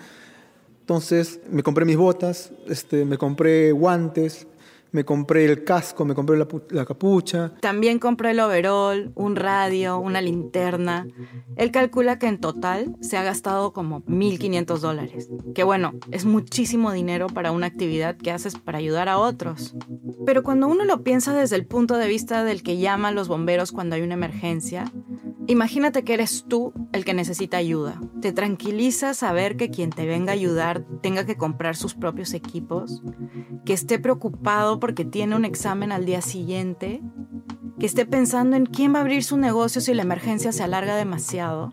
Entonces 0.80 1.38
me 1.52 1.62
compré 1.62 1.84
mis 1.84 1.96
botas, 1.96 2.50
este, 2.66 3.04
me 3.04 3.16
compré 3.16 3.70
guantes, 3.70 4.48
me 4.92 5.04
compré 5.04 5.44
el 5.44 5.64
casco, 5.64 6.04
me 6.04 6.14
compré 6.14 6.36
la, 6.36 6.84
capucha. 6.84 7.54
También 7.60 7.98
compré 7.98 8.30
el 8.30 8.40
overall, 8.40 9.12
un 9.14 9.36
radio, 9.36 9.98
una 9.98 10.20
linterna. 10.20 11.06
Él 11.56 11.70
calcula 11.70 12.18
que 12.18 12.26
en 12.26 12.38
total 12.38 12.96
se 13.00 13.16
ha 13.16 13.22
gastado 13.22 13.72
como 13.72 14.02
1.500 14.04 14.78
dólares. 14.78 15.28
Que 15.54 15.64
bueno, 15.64 15.92
es 16.10 16.24
muchísimo 16.24 16.92
dinero 16.92 17.26
para 17.26 17.52
una 17.52 17.66
actividad 17.66 18.16
que 18.16 18.30
haces 18.30 18.56
para 18.56 18.78
ayudar 18.78 19.08
a 19.08 19.18
otros. 19.18 19.74
Pero 20.24 20.42
cuando 20.42 20.68
uno 20.68 20.84
lo 20.84 21.02
piensa 21.02 21.34
desde 21.34 21.56
el 21.56 21.66
punto 21.66 21.96
de 21.96 22.08
vista 22.08 22.44
del 22.44 22.62
que 22.62 22.78
llama 22.78 23.08
a 23.08 23.12
los 23.12 23.28
bomberos 23.28 23.72
cuando 23.72 23.96
hay 23.96 24.02
una 24.02 24.14
emergencia, 24.14 24.90
imagínate 25.48 26.04
que 26.04 26.14
eres 26.14 26.44
tú 26.46 26.72
el 26.92 27.04
que 27.04 27.14
necesita 27.14 27.56
ayuda. 27.56 28.00
Te 28.20 28.32
tranquiliza 28.32 29.14
saber 29.14 29.56
que 29.56 29.70
quien 29.70 29.90
te 29.90 30.06
venga 30.06 30.30
a 30.30 30.34
ayudar 30.34 30.84
tenga 31.02 31.26
que 31.26 31.36
comprar 31.36 31.74
sus 31.74 31.94
propios 31.94 32.34
equipos, 32.34 33.02
que 33.64 33.72
esté 33.72 33.98
preocupado 33.98 34.78
porque 34.78 35.04
tiene 35.04 35.34
un 35.34 35.44
examen 35.44 35.90
al 35.90 36.04
día 36.04 36.22
siguiente, 36.22 37.02
que 37.80 37.86
esté 37.86 38.06
pensando 38.06 38.56
en 38.56 38.66
quién 38.66 38.94
va 38.94 38.98
a 38.98 39.02
abrir 39.02 39.24
su 39.24 39.36
negocio 39.36 39.80
si 39.80 39.94
la 39.94 40.02
emergencia 40.02 40.52
se 40.52 40.62
alarga 40.62 40.96
demasiado. 40.96 41.72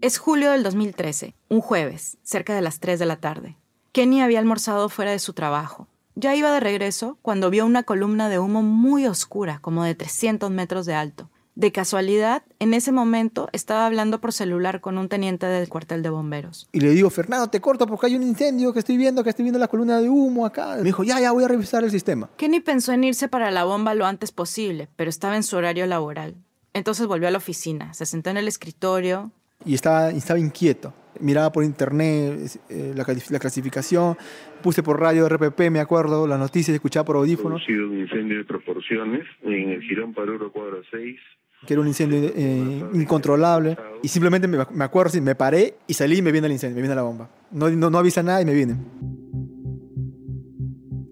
Es 0.00 0.18
julio 0.18 0.50
del 0.50 0.64
2013, 0.64 1.36
un 1.48 1.60
jueves, 1.60 2.18
cerca 2.22 2.54
de 2.54 2.60
las 2.60 2.80
3 2.80 2.98
de 2.98 3.06
la 3.06 3.20
tarde. 3.20 3.56
Kenny 3.92 4.20
había 4.20 4.40
almorzado 4.40 4.88
fuera 4.88 5.12
de 5.12 5.20
su 5.20 5.32
trabajo. 5.32 5.86
Ya 6.14 6.34
iba 6.34 6.52
de 6.52 6.60
regreso 6.60 7.18
cuando 7.22 7.48
vio 7.48 7.64
una 7.64 7.84
columna 7.84 8.28
de 8.28 8.38
humo 8.38 8.62
muy 8.62 9.06
oscura, 9.06 9.60
como 9.60 9.84
de 9.84 9.94
300 9.94 10.50
metros 10.50 10.84
de 10.84 10.94
alto. 10.94 11.30
De 11.54 11.70
casualidad, 11.70 12.42
en 12.60 12.72
ese 12.72 12.92
momento 12.92 13.48
estaba 13.52 13.86
hablando 13.86 14.20
por 14.20 14.32
celular 14.32 14.80
con 14.80 14.96
un 14.96 15.08
teniente 15.08 15.46
del 15.46 15.68
cuartel 15.68 16.02
de 16.02 16.08
bomberos. 16.08 16.66
Y 16.72 16.80
le 16.80 16.90
digo, 16.90 17.10
Fernando, 17.10 17.48
te 17.48 17.60
corto 17.60 17.86
porque 17.86 18.06
hay 18.06 18.16
un 18.16 18.22
incendio 18.22 18.72
que 18.72 18.78
estoy 18.78 18.96
viendo, 18.96 19.22
que 19.22 19.30
estoy 19.30 19.42
viendo 19.42 19.58
la 19.58 19.68
columna 19.68 20.00
de 20.00 20.08
humo 20.08 20.46
acá. 20.46 20.76
Me 20.76 20.84
dijo, 20.84 21.04
ya, 21.04 21.20
ya, 21.20 21.32
voy 21.32 21.44
a 21.44 21.48
revisar 21.48 21.84
el 21.84 21.90
sistema. 21.90 22.30
Kenny 22.36 22.60
pensó 22.60 22.92
en 22.92 23.04
irse 23.04 23.28
para 23.28 23.50
la 23.50 23.64
bomba 23.64 23.94
lo 23.94 24.06
antes 24.06 24.32
posible, 24.32 24.88
pero 24.96 25.10
estaba 25.10 25.36
en 25.36 25.42
su 25.42 25.56
horario 25.56 25.86
laboral. 25.86 26.36
Entonces 26.72 27.06
volvió 27.06 27.28
a 27.28 27.30
la 27.30 27.38
oficina, 27.38 27.92
se 27.92 28.06
sentó 28.06 28.30
en 28.30 28.38
el 28.38 28.48
escritorio. 28.48 29.30
Y 29.64 29.74
estaba, 29.74 30.10
estaba 30.10 30.38
inquieto. 30.38 30.94
Miraba 31.20 31.52
por 31.52 31.64
internet 31.64 32.58
eh, 32.68 32.92
la, 32.94 33.04
la, 33.30 33.38
clasificación, 33.38 34.16
puse 34.62 34.82
por 34.82 35.00
radio 35.00 35.28
RPP, 35.28 35.70
me 35.70 35.80
acuerdo, 35.80 36.26
las 36.26 36.38
noticias, 36.38 36.74
escuchaba 36.74 37.04
por 37.04 37.16
audífonos. 37.16 37.62
Ha 37.62 37.66
sido 37.66 37.86
un 37.86 37.98
incendio 37.98 38.38
de 38.38 38.44
proporciones 38.44 39.26
en 39.42 39.70
el 39.70 39.82
Girón 39.82 40.14
Paruro 40.14 40.50
Cuadra 40.52 40.78
6 40.90 41.18
que 41.66 41.74
era 41.74 41.80
un 41.80 41.86
incendio 41.86 42.18
eh, 42.34 42.84
incontrolable. 42.94 43.76
Y 44.02 44.08
simplemente 44.08 44.48
me, 44.48 44.58
me 44.72 44.84
acuerdo, 44.84 45.20
me 45.22 45.34
paré 45.34 45.74
y 45.86 45.94
salí 45.94 46.18
y 46.18 46.22
me 46.22 46.32
viene 46.32 46.48
el 46.48 46.52
incendio, 46.54 46.74
me 46.74 46.82
viene 46.82 46.94
la 46.94 47.02
bomba. 47.02 47.30
No, 47.50 47.70
no, 47.70 47.88
no 47.88 47.98
avisa 47.98 48.22
nada 48.22 48.42
y 48.42 48.44
me 48.44 48.54
viene. 48.54 48.76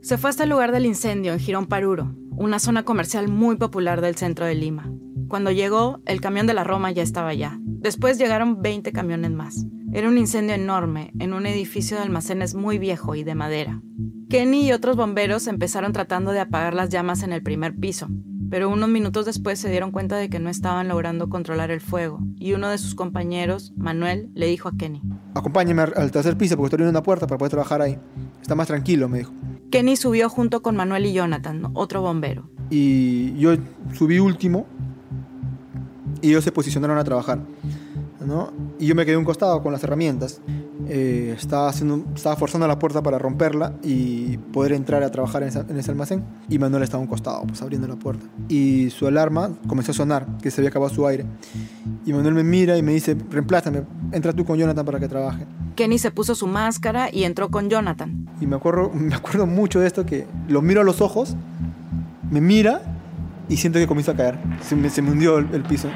Se 0.02 0.19
fue 0.19 0.30
hasta 0.30 0.45
el 0.45 0.50
lugar 0.50 0.73
del 0.73 0.87
incendio, 0.87 1.33
en 1.33 1.38
Girón 1.38 1.66
Paruro, 1.66 2.14
una 2.30 2.59
zona 2.59 2.85
comercial 2.85 3.28
muy 3.28 3.57
popular 3.57 4.00
del 4.00 4.16
centro 4.16 4.47
de 4.47 4.54
Lima. 4.54 4.90
Cuando 5.28 5.52
llegó, 5.52 6.00
el 6.07 6.21
camión 6.21 6.47
de 6.47 6.54
la 6.54 6.64
Roma 6.64 6.90
ya 6.90 7.02
estaba 7.02 7.28
allá. 7.28 7.59
Después 7.61 8.19
llegaron 8.19 8.62
20 8.62 8.90
camiones 8.92 9.30
más. 9.30 9.66
Era 9.92 10.09
un 10.09 10.18
incendio 10.18 10.54
enorme, 10.54 11.11
en 11.18 11.32
un 11.32 11.47
edificio 11.47 11.97
de 11.97 12.04
almacenes 12.04 12.54
muy 12.54 12.78
viejo 12.78 13.16
y 13.16 13.25
de 13.25 13.35
madera. 13.35 13.82
Kenny 14.28 14.68
y 14.68 14.73
otros 14.73 14.97
bomberos 14.97 15.49
empezaron 15.49 15.92
tratando 15.92 16.30
de 16.30 16.38
apagar 16.38 16.75
las 16.75 16.90
llamas 16.90 17.25
en 17.25 17.32
el 17.32 17.42
primer 17.42 17.75
piso, 17.75 18.06
pero 18.50 18.70
unos 18.70 18.88
minutos 18.88 19.26
después 19.26 19.59
se 19.59 19.68
dieron 19.68 19.90
cuenta 19.90 20.16
de 20.16 20.30
que 20.30 20.38
no 20.38 20.49
estaban 20.49 20.87
logrando 20.87 21.28
controlar 21.28 21.73
el 21.73 21.80
fuego, 21.80 22.20
y 22.37 22.52
uno 22.52 22.68
de 22.68 22.78
sus 22.78 22.94
compañeros, 22.94 23.73
Manuel, 23.76 24.30
le 24.35 24.47
dijo 24.47 24.68
a 24.68 24.76
Kenny. 24.76 25.02
Acompáñame 25.35 25.82
al 25.82 26.12
tercer 26.12 26.37
piso 26.38 26.56
porque 26.56 26.66
estoy 26.66 26.76
abriendo 26.76 26.97
una 26.97 27.02
puerta 27.02 27.26
para 27.26 27.38
poder 27.38 27.50
trabajar 27.50 27.82
ahí. 27.82 27.99
Está 28.40 28.54
más 28.54 28.68
tranquilo, 28.68 29.09
me 29.09 29.18
dijo. 29.18 29.32
Kenny 29.73 29.97
subió 29.97 30.28
junto 30.28 30.62
con 30.62 30.76
Manuel 30.76 31.06
y 31.06 31.12
Jonathan, 31.12 31.70
otro 31.75 32.00
bombero. 32.00 32.49
Y 32.70 33.37
yo 33.38 33.56
subí 33.92 34.20
último 34.20 34.66
y 36.23 36.28
ellos 36.28 36.44
se 36.44 36.52
posicionaron 36.52 36.97
a 36.97 37.02
trabajar. 37.02 37.40
¿No? 38.25 38.53
Y 38.79 38.87
yo 38.87 38.95
me 38.95 39.05
quedé 39.05 39.17
un 39.17 39.25
costado 39.25 39.62
con 39.62 39.73
las 39.73 39.83
herramientas. 39.85 40.41
Eh, 40.89 41.35
estaba, 41.37 41.69
haciendo, 41.69 42.05
estaba 42.15 42.37
forzando 42.37 42.67
la 42.67 42.79
puerta 42.79 43.03
para 43.03 43.19
romperla 43.19 43.75
y 43.83 44.39
poder 44.39 44.73
entrar 44.73 45.03
a 45.03 45.11
trabajar 45.11 45.43
en, 45.43 45.79
ese 45.79 45.91
almacén. 45.91 46.25
Y 46.49 46.59
Manuel 46.59 46.83
estaba 46.83 47.00
a 47.00 47.03
un 47.03 47.09
costado, 47.09 47.43
pues 47.47 47.62
abriendo 47.62 47.87
la 47.87 47.97
puerta. 47.97 48.27
Y 48.49 48.91
su 48.91 49.07
alarma 49.07 49.50
comenzó 49.69 49.93
a 49.93 49.95
sonar, 49.95 50.27
que 50.43 50.50
se 50.50 50.61
había 50.61 50.71
acabado 50.71 50.93
su 50.93 51.07
aire. 51.07 51.27
Y 52.05 52.12
Manuel 52.12 52.35
me 52.35 52.45
mira 52.45 52.77
y 52.77 52.83
me 52.83 52.93
dice, 52.93 53.17
reemplázame, 53.31 53.83
entra 54.12 54.33
tú 54.33 54.45
con 54.45 54.59
Jonathan 54.59 54.85
para 54.85 54.99
que 54.99 55.09
trabaje. 55.09 55.47
Kenny 55.77 55.99
se 55.99 56.11
puso 56.11 56.35
su 56.35 56.47
máscara 56.47 57.09
y 57.12 57.25
entró 57.25 57.50
con 57.50 57.71
Jonathan. 57.71 58.27
Y 58.41 58.47
me 58.47 58.57
acuerdo, 58.57 58.91
me 58.95 59.15
acuerdo 59.15 59.47
mucho 59.47 59.81
de 59.81 59.87
esto, 59.87 60.05
que 60.07 60.27
lo 60.49 60.62
miro 60.62 60.81
a 60.81 60.85
los 60.85 61.00
ojos, 61.00 61.37
me 62.31 62.41
mira 62.41 62.83
y 63.49 63.57
siento 63.57 63.79
que 63.79 63.87
comienza 63.87 64.12
a 64.12 64.17
caer. 64.17 64.39
Se 64.62 64.77
me, 64.77 64.91
se 64.91 65.03
hundió 65.03 65.39
el 65.39 65.62
piso. 65.62 65.89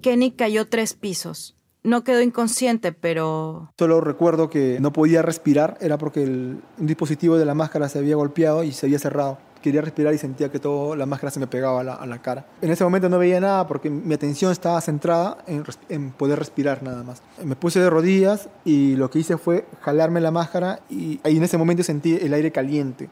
Kenny 0.00 0.32
cayó 0.32 0.68
tres 0.68 0.94
pisos. 0.94 1.54
No 1.84 2.02
quedó 2.02 2.20
inconsciente, 2.20 2.92
pero... 2.92 3.72
Solo 3.78 4.00
recuerdo 4.00 4.50
que 4.50 4.78
no 4.80 4.92
podía 4.92 5.22
respirar, 5.22 5.78
era 5.80 5.96
porque 5.96 6.22
el, 6.22 6.60
dispositivo 6.76 7.38
de 7.38 7.44
la 7.44 7.54
máscara 7.54 7.88
se 7.88 7.98
había 7.98 8.16
golpeado 8.16 8.64
y 8.64 8.72
se 8.72 8.86
había 8.86 8.98
cerrado. 8.98 9.38
Quería 9.62 9.80
respirar 9.80 10.14
y 10.14 10.18
sentía 10.18 10.50
que 10.50 10.58
toda 10.58 10.96
la 10.96 11.06
máscara 11.06 11.30
se 11.30 11.40
me 11.40 11.46
pegaba 11.46 11.80
a 11.80 12.06
la, 12.06 12.22
cara. 12.22 12.46
En 12.62 12.70
ese 12.70 12.84
momento 12.84 13.08
no 13.08 13.18
veía 13.18 13.40
nada 13.40 13.66
porque 13.66 13.90
mi 13.90 14.14
atención 14.14 14.52
estaba 14.52 14.80
centrada 14.80 15.38
en, 15.46 15.64
en, 15.88 16.10
poder 16.10 16.38
respirar 16.38 16.82
nada 16.82 17.02
más. 17.02 17.22
Me 17.42 17.56
puse 17.56 17.80
de 17.80 17.90
rodillas 17.90 18.48
y 18.64 18.94
lo 18.96 19.10
que 19.10 19.18
hice 19.20 19.36
fue 19.36 19.66
jalarme 19.80 20.20
la 20.20 20.30
máscara 20.30 20.80
y 20.88 21.20
ahí 21.24 21.36
en 21.36 21.42
ese 21.42 21.58
momento 21.58 21.82
sentí 21.82 22.16
el 22.16 22.34
aire 22.34 22.52
caliente 22.52 23.08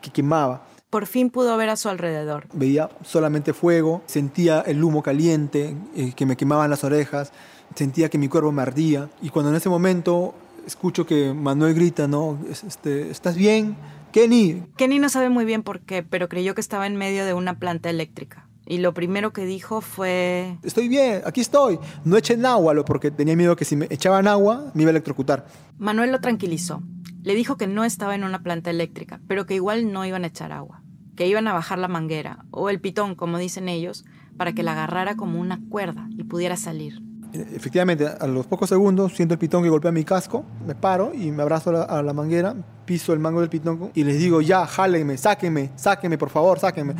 que 0.00 0.10
quemaba. 0.10 0.62
Por 0.90 1.06
fin 1.06 1.30
pudo 1.30 1.56
ver 1.56 1.68
a 1.68 1.76
su 1.76 1.88
alrededor. 1.88 2.46
Veía 2.52 2.90
solamente 3.04 3.52
fuego, 3.52 4.02
sentía 4.06 4.60
el 4.60 4.82
humo 4.82 5.02
caliente 5.02 5.76
eh, 5.94 6.12
que 6.14 6.26
me 6.26 6.36
quemaban 6.36 6.68
las 6.68 6.82
orejas, 6.82 7.32
sentía 7.76 8.08
que 8.08 8.18
mi 8.18 8.28
cuerpo 8.28 8.50
me 8.50 8.62
ardía. 8.62 9.08
Y 9.22 9.30
cuando 9.30 9.50
en 9.50 9.56
ese 9.56 9.68
momento 9.68 10.34
escucho 10.66 11.06
que 11.06 11.32
Manuel 11.32 11.74
grita, 11.74 12.08
¿no? 12.08 12.38
Este, 12.50 13.08
¿Estás 13.10 13.36
bien? 13.36 13.76
Kenny, 14.12 14.64
Kenny 14.76 14.98
no 14.98 15.08
sabe 15.08 15.28
muy 15.28 15.44
bien 15.44 15.62
por 15.62 15.80
qué, 15.80 16.02
pero 16.02 16.28
creyó 16.28 16.56
que 16.56 16.60
estaba 16.60 16.88
en 16.88 16.96
medio 16.96 17.24
de 17.24 17.34
una 17.34 17.60
planta 17.60 17.88
eléctrica. 17.88 18.48
Y 18.66 18.78
lo 18.78 18.94
primero 18.94 19.32
que 19.32 19.44
dijo 19.44 19.80
fue... 19.80 20.58
estoy 20.62 20.88
bien, 20.88 21.22
aquí 21.24 21.40
estoy. 21.40 21.78
No 22.04 22.16
echen 22.16 22.44
agua, 22.46 22.74
porque 22.84 23.10
tenía 23.10 23.36
miedo 23.36 23.56
que 23.56 23.64
si 23.64 23.76
me 23.76 23.86
echaban 23.90 24.28
agua 24.28 24.70
me 24.74 24.82
iba 24.82 24.90
a 24.90 24.92
electrocutar. 24.92 25.46
Manuel 25.78 26.12
lo 26.12 26.20
tranquilizó. 26.20 26.82
Le 27.22 27.34
dijo 27.34 27.56
que 27.56 27.66
no 27.66 27.84
estaba 27.84 28.14
en 28.14 28.24
una 28.24 28.42
planta 28.42 28.70
eléctrica, 28.70 29.20
pero 29.26 29.44
que 29.44 29.54
igual 29.54 29.92
no 29.92 30.06
iban 30.06 30.24
a 30.24 30.28
echar 30.28 30.52
agua, 30.52 30.79
que 31.20 31.26
iban 31.26 31.46
a 31.48 31.52
bajar 31.52 31.78
la 31.78 31.86
manguera, 31.86 32.46
o 32.50 32.70
el 32.70 32.80
pitón, 32.80 33.14
como 33.14 33.36
dicen 33.36 33.68
ellos, 33.68 34.06
para 34.38 34.54
que 34.54 34.62
la 34.62 34.72
agarrara 34.72 35.16
como 35.16 35.38
una 35.38 35.60
cuerda 35.68 36.08
y 36.16 36.24
pudiera 36.24 36.56
salir. 36.56 37.02
Eh, 37.34 37.46
Efectivamente, 37.54 38.06
a 38.06 38.26
los 38.26 38.46
pocos 38.46 38.70
segundos 38.70 39.12
siento 39.12 39.34
el 39.34 39.38
pitón 39.38 39.62
que 39.62 39.68
golpea 39.68 39.92
mi 39.92 40.02
casco, 40.02 40.46
me 40.66 40.74
paro 40.74 41.12
y 41.12 41.30
me 41.30 41.42
abrazo 41.42 41.68
a 41.68 41.72
la, 41.74 41.82
a 41.82 42.02
la 42.02 42.14
manguera, 42.14 42.56
piso 42.86 43.12
el 43.12 43.18
mango 43.18 43.40
del 43.40 43.50
pitón 43.50 43.90
y 43.94 44.04
les 44.04 44.18
digo, 44.18 44.40
ya, 44.40 44.66
jálenme, 44.66 45.18
sáquenme, 45.18 45.72
sáquenme, 45.76 46.16
por 46.16 46.30
favor, 46.30 46.58
sáquenme. 46.58 46.94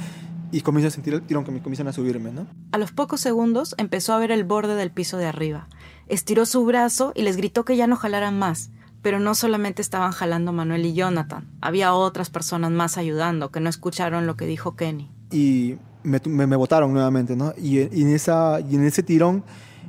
Y 0.52 0.60
comienzo 0.60 0.88
a 0.88 0.90
sentir 0.90 1.14
el 1.14 1.22
tirón 1.22 1.42
que 1.42 1.52
me 1.52 1.62
comienzan 1.62 1.88
a 1.88 1.92
subirme, 1.94 2.30
¿no? 2.30 2.46
A 2.72 2.76
los 2.76 2.92
pocos 2.92 3.22
segundos 3.22 3.74
empezó 3.78 4.12
a 4.12 4.18
ver 4.18 4.32
el 4.32 4.44
borde 4.44 4.74
del 4.74 4.90
piso 4.90 5.16
de 5.16 5.24
arriba. 5.24 5.66
Estiró 6.08 6.44
su 6.44 6.62
brazo 6.66 7.12
y 7.14 7.22
les 7.22 7.38
gritó 7.38 7.64
que 7.64 7.78
ya 7.78 7.86
no 7.86 7.96
jalaran 7.96 8.38
más. 8.38 8.70
Pero 9.02 9.18
no 9.18 9.34
solamente 9.34 9.80
estaban 9.82 10.12
jalando 10.12 10.52
Manuel 10.52 10.84
y 10.86 10.92
Jonathan, 10.94 11.48
había 11.60 11.94
otras 11.94 12.28
personas 12.30 12.70
más 12.70 12.98
ayudando 12.98 13.50
que 13.50 13.60
no 13.60 13.68
escucharon 13.70 14.26
lo 14.26 14.36
que 14.36 14.46
dijo 14.46 14.76
Kenny. 14.76 15.10
y 15.30 15.76
me, 16.02 16.18
me, 16.26 16.46
me 16.46 16.56
botaron 16.56 16.92
nuevamente, 16.94 17.36
¿no? 17.36 17.52
Y, 17.58 17.78
y 17.80 18.02
en 18.02 18.08
esa, 18.14 18.58
y 18.60 18.74
en 18.76 18.84
ese 18.84 19.02
tirón, 19.02 19.44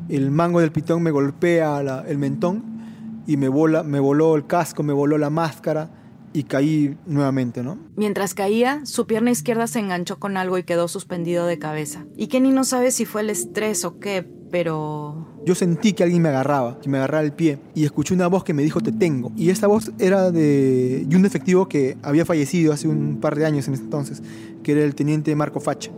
el 0.09 0.29
mango 0.29 0.59
del 0.59 0.71
pitón 0.73 1.01
me 1.03 1.11
golpea 1.11 1.81
la- 1.83 2.03
el 2.07 2.17
mentón 2.17 3.23
y 3.27 3.37
me, 3.37 3.47
vola, 3.47 3.83
me 3.83 3.99
voló 3.99 4.35
el 4.35 4.45
casco, 4.45 4.83
me 4.83 4.91
voló 4.93 5.17
la 5.17 5.29
máscara 5.29 5.89
y 6.33 6.43
caí 6.43 6.97
nuevamente, 7.05 7.63
¿no? 7.63 7.77
Mientras 7.95 8.33
caía, 8.33 8.81
su 8.85 9.05
pierna 9.07 9.31
izquierda 9.31 9.67
se 9.67 9.79
enganchó 9.79 10.19
con 10.19 10.35
algo 10.37 10.57
y 10.57 10.63
quedó 10.63 10.87
suspendido 10.89 11.45
de 11.45 11.59
cabeza. 11.59 12.05
Y 12.17 12.27
Kenny 12.27 12.51
no 12.51 12.63
sabe 12.65 12.91
si 12.91 13.05
fue 13.05 13.21
el 13.21 13.29
estrés 13.29 13.85
o 13.85 13.99
qué, 13.99 14.27
pero... 14.51 15.27
Yo 15.45 15.55
sentí 15.55 15.93
que 15.93 16.03
alguien 16.03 16.21
me 16.21 16.29
agarraba, 16.29 16.79
que 16.79 16.89
me 16.89 16.97
agarraba 16.97 17.23
el 17.23 17.33
pie 17.33 17.59
y 17.73 17.83
escuché 17.83 18.13
una 18.13 18.27
voz 18.27 18.43
que 18.43 18.53
me 18.53 18.61
dijo 18.61 18.79
te 18.79 18.91
tengo. 18.91 19.31
Y 19.35 19.49
esa 19.49 19.67
voz 19.67 19.91
era 19.97 20.31
de, 20.31 21.05
de 21.05 21.15
un 21.15 21.25
efectivo 21.25 21.67
que 21.67 21.97
había 22.03 22.25
fallecido 22.25 22.73
hace 22.73 22.87
un 22.87 23.19
par 23.19 23.35
de 23.35 23.45
años 23.45 23.67
en 23.67 23.73
ese 23.73 23.83
entonces, 23.83 24.21
que 24.63 24.73
era 24.73 24.83
el 24.83 24.93
teniente 24.93 25.35
Marco 25.35 25.59
Facha. 25.59 25.91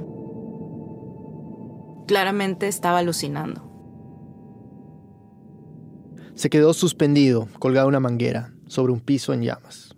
Claramente 2.08 2.68
estaba 2.68 3.00
alucinando. 3.00 3.70
Se 6.36 6.50
quedó 6.50 6.74
suspendido, 6.74 7.48
colgado 7.60 7.86
a 7.86 7.90
una 7.90 8.00
manguera, 8.00 8.54
sobre 8.68 8.92
un 8.92 9.02
piso 9.02 9.34
en 9.34 9.44
llamas. 9.44 9.96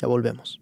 Ya 0.00 0.08
volvemos. 0.08 0.60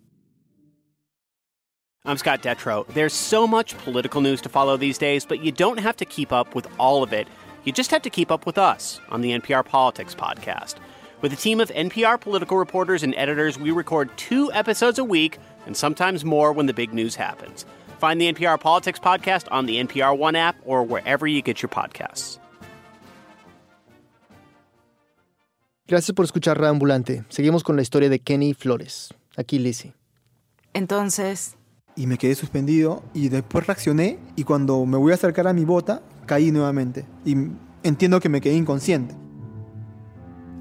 I'm 2.04 2.16
Scott 2.16 2.42
Detro. 2.42 2.86
There's 2.94 3.12
so 3.12 3.46
much 3.46 3.76
political 3.84 4.22
news 4.22 4.40
to 4.42 4.48
follow 4.48 4.78
these 4.78 4.98
days, 4.98 5.26
but 5.26 5.42
you 5.42 5.52
don't 5.52 5.78
have 5.78 5.96
to 5.96 6.04
keep 6.04 6.32
up 6.32 6.54
with 6.54 6.66
all 6.78 7.02
of 7.02 7.12
it. 7.12 7.26
You 7.64 7.72
just 7.72 7.90
have 7.90 8.02
to 8.02 8.10
keep 8.10 8.30
up 8.30 8.46
with 8.46 8.58
us 8.58 9.00
on 9.10 9.20
the 9.20 9.32
NPR 9.32 9.64
Politics 9.64 10.14
Podcast. 10.14 10.76
With 11.20 11.32
a 11.32 11.36
team 11.36 11.60
of 11.60 11.70
NPR 11.70 12.20
political 12.20 12.56
reporters 12.56 13.02
and 13.02 13.14
editors, 13.16 13.58
we 13.58 13.70
record 13.72 14.08
two 14.16 14.52
episodes 14.52 14.98
a 14.98 15.04
week 15.04 15.38
and 15.66 15.76
sometimes 15.76 16.24
more 16.24 16.52
when 16.52 16.66
the 16.66 16.72
big 16.74 16.94
news 16.94 17.16
happens. 17.16 17.66
Find 17.98 18.20
the 18.20 18.32
NPR 18.32 18.60
Politics 18.60 19.00
Podcast 19.00 19.48
on 19.50 19.66
the 19.66 19.76
NPR 19.82 20.16
One 20.16 20.36
app 20.36 20.56
or 20.64 20.84
wherever 20.84 21.26
you 21.26 21.42
get 21.42 21.60
your 21.60 21.68
podcasts. 21.68 22.38
Gracias 25.88 26.14
por 26.14 26.24
escuchar 26.26 26.58
Radio 26.58 26.70
Ambulante. 26.70 27.24
Seguimos 27.30 27.64
con 27.64 27.74
la 27.76 27.82
historia 27.82 28.08
de 28.10 28.18
Kenny 28.18 28.52
Flores. 28.54 29.12
Aquí 29.36 29.58
Lizzie. 29.58 29.94
Entonces, 30.74 31.56
Y 31.96 32.06
me 32.06 32.16
quedé 32.18 32.36
suspendido 32.36 33.02
y 33.14 33.28
después 33.28 33.66
reaccioné 33.66 34.18
y 34.36 34.44
cuando 34.44 34.86
me 34.86 34.96
voy 34.96 35.10
a 35.10 35.16
acercar 35.16 35.48
a 35.48 35.52
mi 35.52 35.64
bota, 35.64 36.00
caí 36.28 36.52
nuevamente. 36.52 37.04
Y 37.24 37.34
entiendo 37.82 38.20
que 38.20 38.28
me 38.28 38.40
quedé 38.40 38.54
inconsciente. 38.54 39.16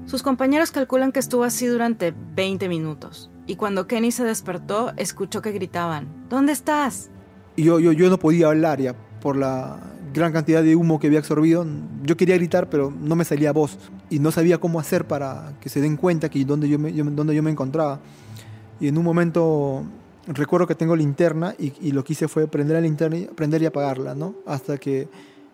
sus 0.06 0.22
compañeros 0.22 0.70
calculan 0.72 1.12
que 1.12 1.20
estuvo 1.20 1.44
así 1.44 1.66
durante 1.66 2.12
20 2.34 2.68
minutos. 2.68 3.30
Y 3.46 3.56
cuando 3.56 3.86
Kenny 3.86 4.10
se 4.10 4.24
despertó, 4.24 4.92
escuchó 4.96 5.40
que 5.42 5.52
gritaban, 5.52 6.08
¿Dónde 6.28 6.52
estás? 6.52 7.10
Y 7.56 7.64
yo, 7.64 7.78
yo, 7.80 7.92
yo 7.92 8.08
no 8.10 8.18
podía 8.18 8.46
hablar 8.48 8.80
ya 8.80 8.94
por 9.20 9.36
la 9.36 9.78
gran 10.14 10.32
cantidad 10.32 10.62
de 10.62 10.76
humo 10.76 10.98
que 10.98 11.06
había 11.08 11.18
absorbido. 11.18 11.66
Yo 12.04 12.16
quería 12.16 12.36
gritar, 12.36 12.68
pero 12.70 12.90
no 12.90 13.16
me 13.16 13.24
salía 13.24 13.52
voz. 13.52 13.78
Y 14.10 14.18
no 14.18 14.30
sabía 14.30 14.58
cómo 14.58 14.78
hacer 14.80 15.06
para 15.06 15.52
que 15.60 15.68
se 15.68 15.80
den 15.80 15.96
cuenta 15.96 16.28
que 16.30 16.44
donde 16.44 16.68
yo 16.68 16.78
me, 16.78 16.92
yo- 16.92 17.04
donde 17.04 17.34
yo 17.34 17.42
me 17.42 17.50
encontraba. 17.50 18.00
Y 18.80 18.88
en 18.88 18.96
un 18.96 19.04
momento 19.04 19.82
recuerdo 20.26 20.66
que 20.66 20.74
tengo 20.74 20.94
linterna 20.96 21.54
y, 21.58 21.72
y 21.80 21.90
lo 21.92 22.04
que 22.04 22.12
hice 22.14 22.28
fue 22.28 22.46
prender 22.48 22.76
la 22.76 22.80
linterna, 22.82 23.18
prender 23.34 23.60
y 23.62 23.66
apagarla, 23.66 24.14
¿no? 24.14 24.34
Hasta 24.46 24.78
que 24.78 25.08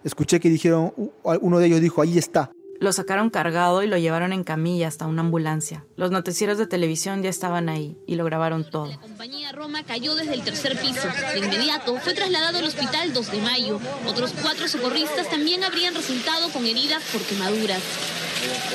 escuché 0.05 0.41
que 0.41 0.51
dijeron, 0.51 0.93
uno 1.23 1.59
de 1.59 1.67
ellos 1.67 1.81
dijo, 1.81 2.03
ahí 2.03 2.19
está. 2.19 2.53
Lo 2.81 2.93
sacaron 2.93 3.31
cargado 3.31 3.83
y 3.83 3.87
lo 3.87 3.97
llevaron 3.97 4.33
en 4.33 4.45
camilla 4.45 4.89
hasta 4.89 5.07
una 5.07 5.23
ambulancia. 5.23 5.87
Los 5.97 6.11
noticieros 6.11 6.59
de 6.59 6.67
televisión 6.67 7.23
ya 7.23 7.31
estaban 7.31 7.69
ahí 7.69 7.97
y 8.07 8.17
lo 8.17 8.25
grabaron 8.25 8.69
todo. 8.69 8.89
La 8.89 8.99
compañía 8.99 9.53
Roma 9.53 9.85
cayó 9.85 10.15
desde 10.15 10.35
el 10.35 10.43
tercer 10.43 10.79
piso. 10.79 11.09
De 11.33 11.39
inmediato 11.39 11.97
fue 12.01 12.15
trasladado 12.15 12.59
al 12.59 12.65
hospital 12.65 13.13
2 13.13 13.31
de 13.31 13.41
mayo. 13.41 13.81
Otros 14.07 14.35
cuatro 14.43 14.67
socorristas 14.69 15.31
también 15.31 15.63
habrían 15.63 15.95
resultado 15.95 16.51
con 16.51 16.67
heridas 16.67 17.03
por 17.13 17.23
quemaduras. 17.23 17.81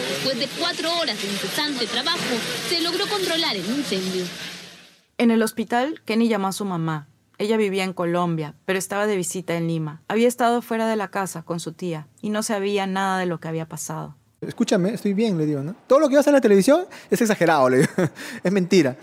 Después 0.08 0.40
de 0.40 0.48
cuatro 0.60 0.90
horas 1.00 1.22
de 1.22 1.28
incesante 1.28 1.86
trabajo, 1.86 2.18
se 2.70 2.82
logró 2.82 3.06
controlar 3.08 3.56
el 3.56 3.66
incendio. 3.66 4.26
En 5.18 5.30
el 5.30 5.44
hospital, 5.44 6.02
Kenny 6.06 6.30
llamó 6.30 6.48
a 6.48 6.54
su 6.54 6.64
mamá. 6.64 7.09
Ella 7.40 7.56
vivía 7.56 7.86
en 7.86 7.94
Colombia, 7.94 8.54
pero 8.66 8.78
estaba 8.78 9.08
de 9.08 9.16
visita 9.16 9.56
en 9.56 9.68
Lima. 9.68 10.02
Había 10.10 10.28
estado 10.28 10.62
fuera 10.62 10.88
de 10.90 10.98
la 10.98 11.08
casa 11.08 11.42
con 11.42 11.62
su 11.62 11.72
tía 11.72 12.06
y 12.22 12.32
no 12.32 12.44
sabía 12.44 12.86
nada 12.86 13.18
de 13.18 13.26
lo 13.28 13.40
que 13.40 13.48
había 13.48 13.66
pasado. 13.66 14.16
Escúchame, 14.42 14.94
estoy 14.94 15.14
bien, 15.14 15.38
le 15.38 15.46
digo, 15.46 15.64
¿no? 15.64 15.74
Todo 15.88 16.00
lo 16.02 16.10
que 16.10 16.18
vas 16.18 16.28
en 16.28 16.34
la 16.34 16.42
televisión 16.42 16.82
es 17.10 17.22
exagerado, 17.22 17.70
le 17.70 17.78
digo. 17.80 17.90
es 18.44 18.52
mentira. 18.52 18.98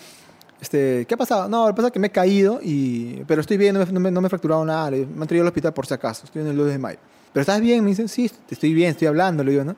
Este, 0.60 1.06
¿Qué 1.06 1.14
ha 1.14 1.16
pasado? 1.16 1.48
No, 1.48 1.62
lo 1.66 1.72
que 1.72 1.76
pasa 1.76 1.86
es 1.88 1.92
que 1.92 1.98
me 1.98 2.06
he 2.08 2.10
caído, 2.10 2.60
y, 2.62 3.22
pero 3.26 3.40
estoy 3.40 3.56
bien, 3.56 3.74
no 3.74 3.84
me, 3.84 3.92
no 3.92 4.00
me- 4.00 4.10
no 4.10 4.20
me 4.20 4.26
he 4.26 4.30
fracturado 4.30 4.64
nada. 4.66 4.90
Me 4.90 4.98
han 5.02 5.26
traído 5.26 5.42
al 5.42 5.48
hospital 5.48 5.72
por 5.72 5.86
si 5.86 5.94
acaso, 5.94 6.26
estoy 6.26 6.42
en 6.42 6.48
el 6.48 6.56
2 6.56 6.68
de 6.68 6.78
mayo. 6.78 6.98
¿Pero 7.32 7.40
estás 7.42 7.60
bien? 7.60 7.82
Me 7.84 7.90
dicen, 7.90 8.08
sí, 8.08 8.30
estoy 8.50 8.72
bien, 8.74 8.90
estoy 8.90 9.08
hablando, 9.08 9.42
le 9.44 9.50
digo, 9.52 9.64
¿no? 9.64 9.76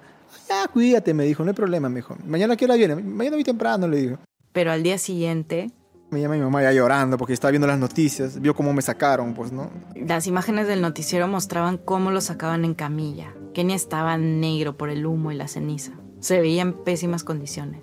Ah, 0.50 0.66
cuídate, 0.72 1.14
me 1.14 1.24
dijo, 1.24 1.44
no 1.44 1.50
hay 1.50 1.54
problema, 1.56 1.88
me 1.88 1.96
dijo. 1.96 2.16
Mañana 2.26 2.54
a 2.54 2.56
qué 2.56 2.64
hora 2.64 2.74
viene? 2.76 2.96
Mañana 2.96 3.36
muy 3.36 3.44
temprano, 3.44 3.86
le 3.88 3.96
digo. 3.98 4.18
Pero 4.52 4.70
al 4.72 4.82
día 4.82 4.98
siguiente, 4.98 5.70
Me 6.10 6.20
llama 6.20 6.36
mi 6.36 6.40
mamá 6.40 6.62
ya 6.62 6.72
llorando 6.72 7.18
porque 7.18 7.34
estaba 7.34 7.50
viendo 7.50 7.66
las 7.66 7.78
noticias, 7.78 8.40
vio 8.40 8.54
cómo 8.54 8.72
me 8.72 8.80
sacaron, 8.80 9.34
pues, 9.34 9.52
¿no? 9.52 9.70
las 9.94 10.26
imágenes 10.26 10.66
del 10.66 10.80
noticiero 10.80 11.28
mostraban 11.28 11.76
cómo 11.76 12.10
lo 12.10 12.22
sacaban 12.22 12.64
en 12.64 12.74
camilla. 12.74 13.34
Kenny 13.52 13.74
estaba 13.74 14.16
negro 14.16 14.76
por 14.76 14.88
el 14.88 15.04
humo 15.04 15.32
y 15.32 15.34
la 15.34 15.48
ceniza. 15.48 15.92
Se 16.20 16.40
veía 16.40 16.62
en 16.62 16.72
pésimas 16.72 17.24
condiciones. 17.24 17.82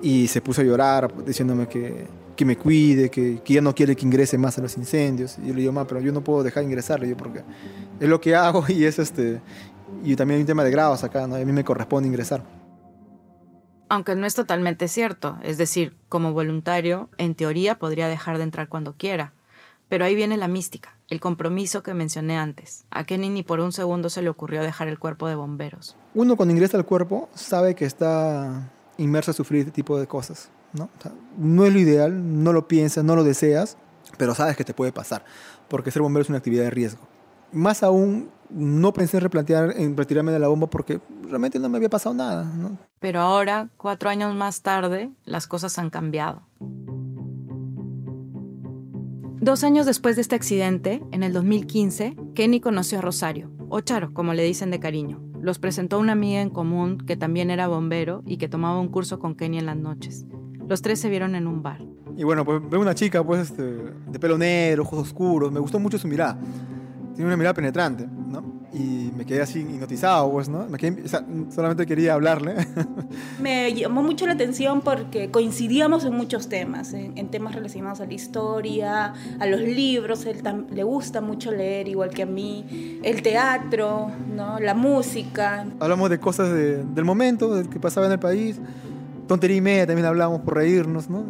Y 0.00 0.28
se 0.28 0.40
puso 0.40 0.62
a 0.62 0.64
llorar 0.64 1.12
diciéndome 1.24 1.68
que, 1.68 2.06
que 2.34 2.44
me 2.44 2.56
cuide, 2.56 3.10
que, 3.10 3.42
que 3.44 3.54
ya 3.54 3.60
no 3.60 3.74
quiere 3.74 3.94
que 3.94 4.06
ingrese 4.06 4.38
más 4.38 4.56
a 4.58 4.62
los 4.62 4.76
incendios. 4.78 5.36
Y 5.42 5.48
yo 5.48 5.54
le 5.54 5.60
digo, 5.60 5.72
ma, 5.72 5.86
pero 5.86 6.00
yo 6.00 6.12
no 6.12 6.22
puedo 6.22 6.42
dejar 6.42 6.62
de 6.62 6.68
ingresar, 6.68 7.00
le 7.00 7.06
digo, 7.06 7.18
porque 7.18 7.42
es 8.00 8.08
lo 8.08 8.20
que 8.20 8.34
hago 8.34 8.64
y 8.68 8.84
es 8.84 8.98
este... 8.98 9.40
Y 10.02 10.16
también 10.16 10.36
hay 10.36 10.42
un 10.42 10.46
tema 10.46 10.64
de 10.64 10.70
grados 10.70 11.04
acá, 11.04 11.26
¿no? 11.26 11.38
Y 11.38 11.42
a 11.42 11.44
mí 11.44 11.52
me 11.52 11.64
corresponde 11.64 12.08
ingresar. 12.08 12.42
Aunque 13.88 14.16
no 14.16 14.26
es 14.26 14.34
totalmente 14.34 14.88
cierto, 14.88 15.38
es 15.42 15.58
decir, 15.58 15.94
como 16.08 16.32
voluntario, 16.32 17.08
en 17.18 17.34
teoría 17.34 17.78
podría 17.78 18.08
dejar 18.08 18.38
de 18.38 18.44
entrar 18.44 18.68
cuando 18.68 18.94
quiera. 18.94 19.32
Pero 19.88 20.04
ahí 20.04 20.16
viene 20.16 20.36
la 20.36 20.48
mística, 20.48 20.96
el 21.08 21.20
compromiso 21.20 21.84
que 21.84 21.94
mencioné 21.94 22.36
antes. 22.36 22.84
A 22.90 23.04
Kenny 23.04 23.28
ni 23.28 23.44
por 23.44 23.60
un 23.60 23.70
segundo 23.70 24.10
se 24.10 24.22
le 24.22 24.28
ocurrió 24.28 24.62
dejar 24.62 24.88
el 24.88 24.98
cuerpo 24.98 25.28
de 25.28 25.36
bomberos. 25.36 25.96
Uno 26.14 26.36
cuando 26.36 26.52
ingresa 26.52 26.76
al 26.76 26.84
cuerpo 26.84 27.28
sabe 27.34 27.76
que 27.76 27.84
está 27.84 28.72
inmerso 28.98 29.30
a 29.30 29.34
sufrir 29.34 29.60
este 29.60 29.70
tipo 29.70 30.00
de 30.00 30.08
cosas, 30.08 30.50
¿no? 30.72 30.90
No 31.38 31.64
es 31.64 31.72
lo 31.72 31.78
ideal, 31.78 32.42
no 32.42 32.52
lo 32.52 32.66
piensas, 32.66 33.04
no 33.04 33.14
lo 33.14 33.22
deseas, 33.22 33.76
pero 34.18 34.34
sabes 34.34 34.56
que 34.56 34.64
te 34.64 34.74
puede 34.74 34.90
pasar, 34.90 35.24
porque 35.68 35.92
ser 35.92 36.02
bombero 36.02 36.22
es 36.22 36.28
una 36.28 36.38
actividad 36.38 36.64
de 36.64 36.70
riesgo. 36.70 37.06
Más 37.56 37.82
aún, 37.82 38.28
no 38.50 38.92
pensé 38.92 39.16
en 39.16 39.22
replantear, 39.22 39.72
en 39.78 39.96
retirarme 39.96 40.30
de 40.30 40.38
la 40.38 40.48
bomba 40.48 40.66
porque 40.66 41.00
realmente 41.26 41.58
no 41.58 41.70
me 41.70 41.78
había 41.78 41.88
pasado 41.88 42.14
nada, 42.14 42.44
¿no? 42.44 42.76
Pero 43.00 43.20
ahora, 43.20 43.70
cuatro 43.78 44.10
años 44.10 44.34
más 44.34 44.60
tarde, 44.60 45.10
las 45.24 45.46
cosas 45.46 45.78
han 45.78 45.88
cambiado. 45.88 46.42
Dos 49.40 49.64
años 49.64 49.86
después 49.86 50.16
de 50.16 50.22
este 50.22 50.34
accidente, 50.34 51.02
en 51.12 51.22
el 51.22 51.32
2015, 51.32 52.14
Kenny 52.34 52.60
conoció 52.60 52.98
a 52.98 53.00
Rosario, 53.00 53.50
o 53.70 53.80
Charo, 53.80 54.12
como 54.12 54.34
le 54.34 54.42
dicen 54.42 54.70
de 54.70 54.78
cariño. 54.78 55.22
Los 55.40 55.58
presentó 55.58 55.98
una 55.98 56.12
amiga 56.12 56.42
en 56.42 56.50
común 56.50 56.98
que 56.98 57.16
también 57.16 57.50
era 57.50 57.68
bombero 57.68 58.22
y 58.26 58.36
que 58.36 58.48
tomaba 58.48 58.78
un 58.78 58.88
curso 58.88 59.18
con 59.18 59.34
Kenny 59.34 59.60
en 59.60 59.66
las 59.66 59.78
noches. 59.78 60.26
Los 60.68 60.82
tres 60.82 61.00
se 61.00 61.08
vieron 61.08 61.34
en 61.34 61.46
un 61.46 61.62
bar. 61.62 61.82
Y 62.18 62.24
bueno, 62.24 62.44
pues 62.44 62.60
veo 62.68 62.82
una 62.82 62.94
chica 62.94 63.24
pues 63.24 63.50
este, 63.50 63.62
de 63.62 64.18
pelo 64.18 64.36
negro, 64.36 64.82
ojos 64.82 64.98
oscuros, 64.98 65.50
me 65.50 65.60
gustó 65.60 65.78
mucho 65.78 65.96
su 65.96 66.06
mirada. 66.06 66.38
Tiene 67.16 67.26
una 67.26 67.36
mirada 67.36 67.54
penetrante, 67.54 68.06
¿no? 68.06 68.56
y 68.78 69.10
me 69.16 69.24
quedé 69.24 69.40
así 69.40 69.60
hipnotizado, 69.60 70.30
pues, 70.30 70.50
¿no? 70.50 70.66
Me 70.68 70.76
quedé, 70.76 71.02
o 71.02 71.08
sea, 71.08 71.24
solamente 71.50 71.86
quería 71.86 72.12
hablarle. 72.12 72.56
me 73.40 73.72
llamó 73.72 74.02
mucho 74.02 74.26
la 74.26 74.34
atención 74.34 74.82
porque 74.82 75.30
coincidíamos 75.30 76.04
en 76.04 76.14
muchos 76.14 76.48
temas, 76.48 76.92
en, 76.92 77.16
en 77.16 77.30
temas 77.30 77.54
relacionados 77.54 78.00
a 78.02 78.06
la 78.06 78.12
historia, 78.12 79.14
a 79.38 79.46
los 79.46 79.60
libros, 79.60 80.26
él 80.26 80.42
le 80.70 80.82
gusta 80.82 81.22
mucho 81.22 81.52
leer 81.52 81.88
igual 81.88 82.10
que 82.10 82.24
a 82.24 82.26
mí, 82.26 83.00
el 83.02 83.22
teatro, 83.22 84.10
¿no? 84.34 84.58
la 84.58 84.74
música. 84.74 85.66
Hablamos 85.80 86.10
de 86.10 86.18
cosas 86.18 86.52
de, 86.52 86.84
del 86.84 87.04
momento, 87.04 87.54
de 87.54 87.70
que 87.70 87.80
pasaba 87.80 88.06
en 88.06 88.12
el 88.12 88.18
país, 88.18 88.60
tontería 89.26 89.56
y 89.56 89.62
media 89.62 89.86
también 89.86 90.06
hablamos 90.06 90.42
por 90.42 90.54
reírnos, 90.54 91.08
¿no? 91.08 91.24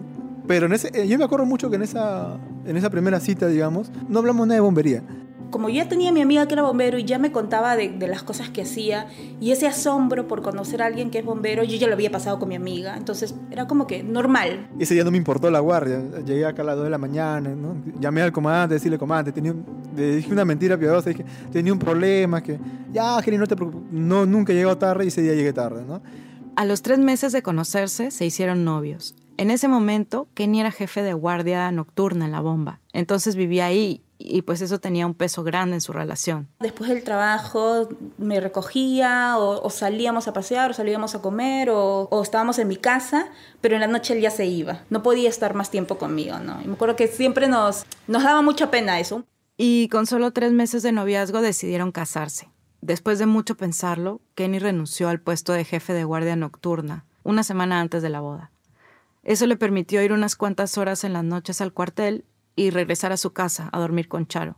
Pero 0.49 0.67
en 0.67 0.73
ese, 0.73 0.91
eh, 0.95 1.07
yo 1.07 1.17
me 1.17 1.25
acuerdo 1.25 1.45
mucho 1.45 1.71
que 1.71 1.77
en 1.77 1.83
esa, 1.83 2.39
en 2.65 2.77
esa 2.77 2.91
primera 2.91 3.21
cita, 3.21 3.47
digamos, 3.47 3.93
no 4.09 4.19
hablamos 4.19 4.49
nada 4.49 4.57
de 4.57 4.61
bombería 4.61 5.03
como 5.57 5.71
ya 5.71 5.89
tenía 5.89 6.11
a 6.11 6.13
mi 6.13 6.21
amiga 6.21 6.47
que 6.47 6.53
era 6.53 6.63
bombero 6.63 6.99
y 6.99 7.05
ya 7.05 7.19
me 7.19 7.33
contaba 7.33 7.77
de, 7.77 7.89
de, 7.89 8.09
las 8.09 8.23
cosas 8.23 8.51
que 8.51 8.61
hacía 8.61 9.07
y 9.41 9.53
ese 9.53 9.67
asombro 9.67 10.29
por 10.29 10.43
conocer 10.43 10.83
a 10.83 10.85
alguien 10.85 11.11
que 11.11 11.21
es 11.21 11.25
bombero, 11.25 11.65
yo 11.65 11.79
ya 11.79 11.87
lo 11.87 11.95
había 11.95 12.11
pasado 12.11 12.39
con 12.39 12.51
mi 12.51 12.57
amiga, 12.57 12.95
entonces 12.95 13.35
era 13.51 13.67
como 13.67 13.87
que 13.87 14.03
normal. 14.03 14.69
Ese 14.79 14.93
día 14.93 15.03
no 15.03 15.11
me 15.11 15.17
importó 15.17 15.51
la 15.51 15.61
guardia, 15.61 15.99
llegué 16.27 16.45
acá 16.45 16.61
a 16.61 16.67
las 16.67 16.77
2 16.77 16.85
de 16.85 16.91
la 16.91 16.99
mañana, 16.99 17.55
¿no? 17.55 17.75
llamé 17.99 18.21
al 18.21 18.33
comandante, 18.33 18.75
decirle, 18.75 18.99
comandante, 18.99 19.33
tenía 19.33 19.55
le 19.97 20.17
dije 20.17 20.31
una 20.31 20.45
mentira 20.45 20.77
piadosa, 20.77 21.09
dije, 21.09 21.25
tenía 21.51 21.73
un 21.73 21.79
problema, 21.79 22.43
que 22.43 22.59
ya, 22.93 23.19
Jenny, 23.23 23.39
no 23.39 23.47
te 23.47 23.57
preocupes, 23.57 23.91
no, 23.91 24.27
nunca 24.27 24.53
he 24.53 24.57
llegado 24.57 24.77
tarde 24.77 25.07
y 25.07 25.09
ese 25.09 25.23
día 25.23 25.33
llegué 25.33 25.55
tarde. 25.55 25.87
¿no? 25.87 26.03
A 26.55 26.67
los 26.67 26.83
tres 26.83 26.99
meses 26.99 27.33
de 27.33 27.43
conocerse, 27.43 28.11
se 28.11 28.27
hicieron 28.27 28.63
novios. 28.63 29.15
En 29.39 29.51
ese 29.51 29.69
momento, 29.69 30.29
Kenny 30.35 30.61
era 30.61 30.71
jefe 30.71 31.03
de 31.03 31.15
guardia 31.15 31.71
nocturna 31.73 32.27
en 32.27 32.33
la 32.33 32.41
bomba, 32.41 32.81
entonces 32.93 33.37
vivía 33.37 33.67
ahí 33.67 34.03
y 34.19 34.43
pues 34.43 34.61
eso 34.63 34.79
tenía 34.79 35.07
un 35.07 35.15
peso 35.15 35.43
grande 35.43 35.75
en 35.77 35.81
su 35.81 35.93
relación. 35.93 36.49
Después 36.61 36.91
del 36.91 37.05
trabajo 37.05 37.89
me 38.19 38.41
recogía 38.41 39.37
o, 39.39 39.69
salíamos 39.71 40.29
a 40.29 40.33
pasear 40.33 40.71
o 40.71 40.75
salíamos 40.75 41.15
a 41.15 41.23
comer 41.23 41.71
o, 41.71 42.09
o, 42.11 42.23
estábamos 42.23 42.59
en 42.59 42.69
mi 42.69 42.77
casa, 42.77 43.29
pero 43.61 43.75
en 43.75 43.81
la 43.81 43.87
noche 43.87 44.15
él 44.15 44.21
ya 44.21 44.31
se 44.31 44.47
iba. 44.47 44.83
No 44.91 45.03
podía 45.03 45.29
estar 45.29 45.55
más 45.55 45.71
tiempo 45.71 45.99
conmigo, 45.99 46.39
¿no? 46.39 46.61
Y 46.63 46.67
me 46.67 46.75
acuerdo 46.75 46.97
que 46.97 47.09
siempre 47.09 47.49
nos, 47.49 47.85
nos 48.07 48.23
daba 48.23 48.43
mucha 48.43 48.71
pena 48.71 49.01
eso. 49.01 49.25
Y 49.57 49.89
con 49.89 50.07
solo 50.07 50.33
tres 50.33 50.53
meses 50.53 50.83
de 50.83 50.93
noviazgo 50.93 51.41
decidieron 51.41 51.93
casarse. 51.93 52.51
Después 52.81 53.19
de 53.19 53.27
mucho 53.27 53.57
pensarlo, 53.57 54.21
Kenny 54.35 54.59
renunció 54.59 55.09
al 55.09 55.21
puesto 55.21 55.53
de 55.53 55.65
jefe 55.65 55.93
de 55.93 56.05
guardia 56.05 56.37
nocturna 56.37 57.05
una 57.27 57.43
semana 57.43 57.81
antes 57.81 58.03
de 58.03 58.09
la 58.09 58.21
boda. 58.21 58.53
Eso 59.25 59.47
le 59.47 59.57
permitió 59.57 60.01
ir 60.03 60.13
unas 60.13 60.37
cuantas 60.37 60.79
horas 60.79 61.03
en 61.03 61.13
las 61.13 61.25
noches 61.25 61.61
al 61.61 61.73
cuartel 61.73 62.25
y 62.57 62.71
regresar 62.71 63.13
a 63.13 63.17
su 63.17 63.33
casa 63.33 63.69
a 63.71 63.79
dormir 63.79 64.09
con 64.09 64.27
Charo. 64.27 64.57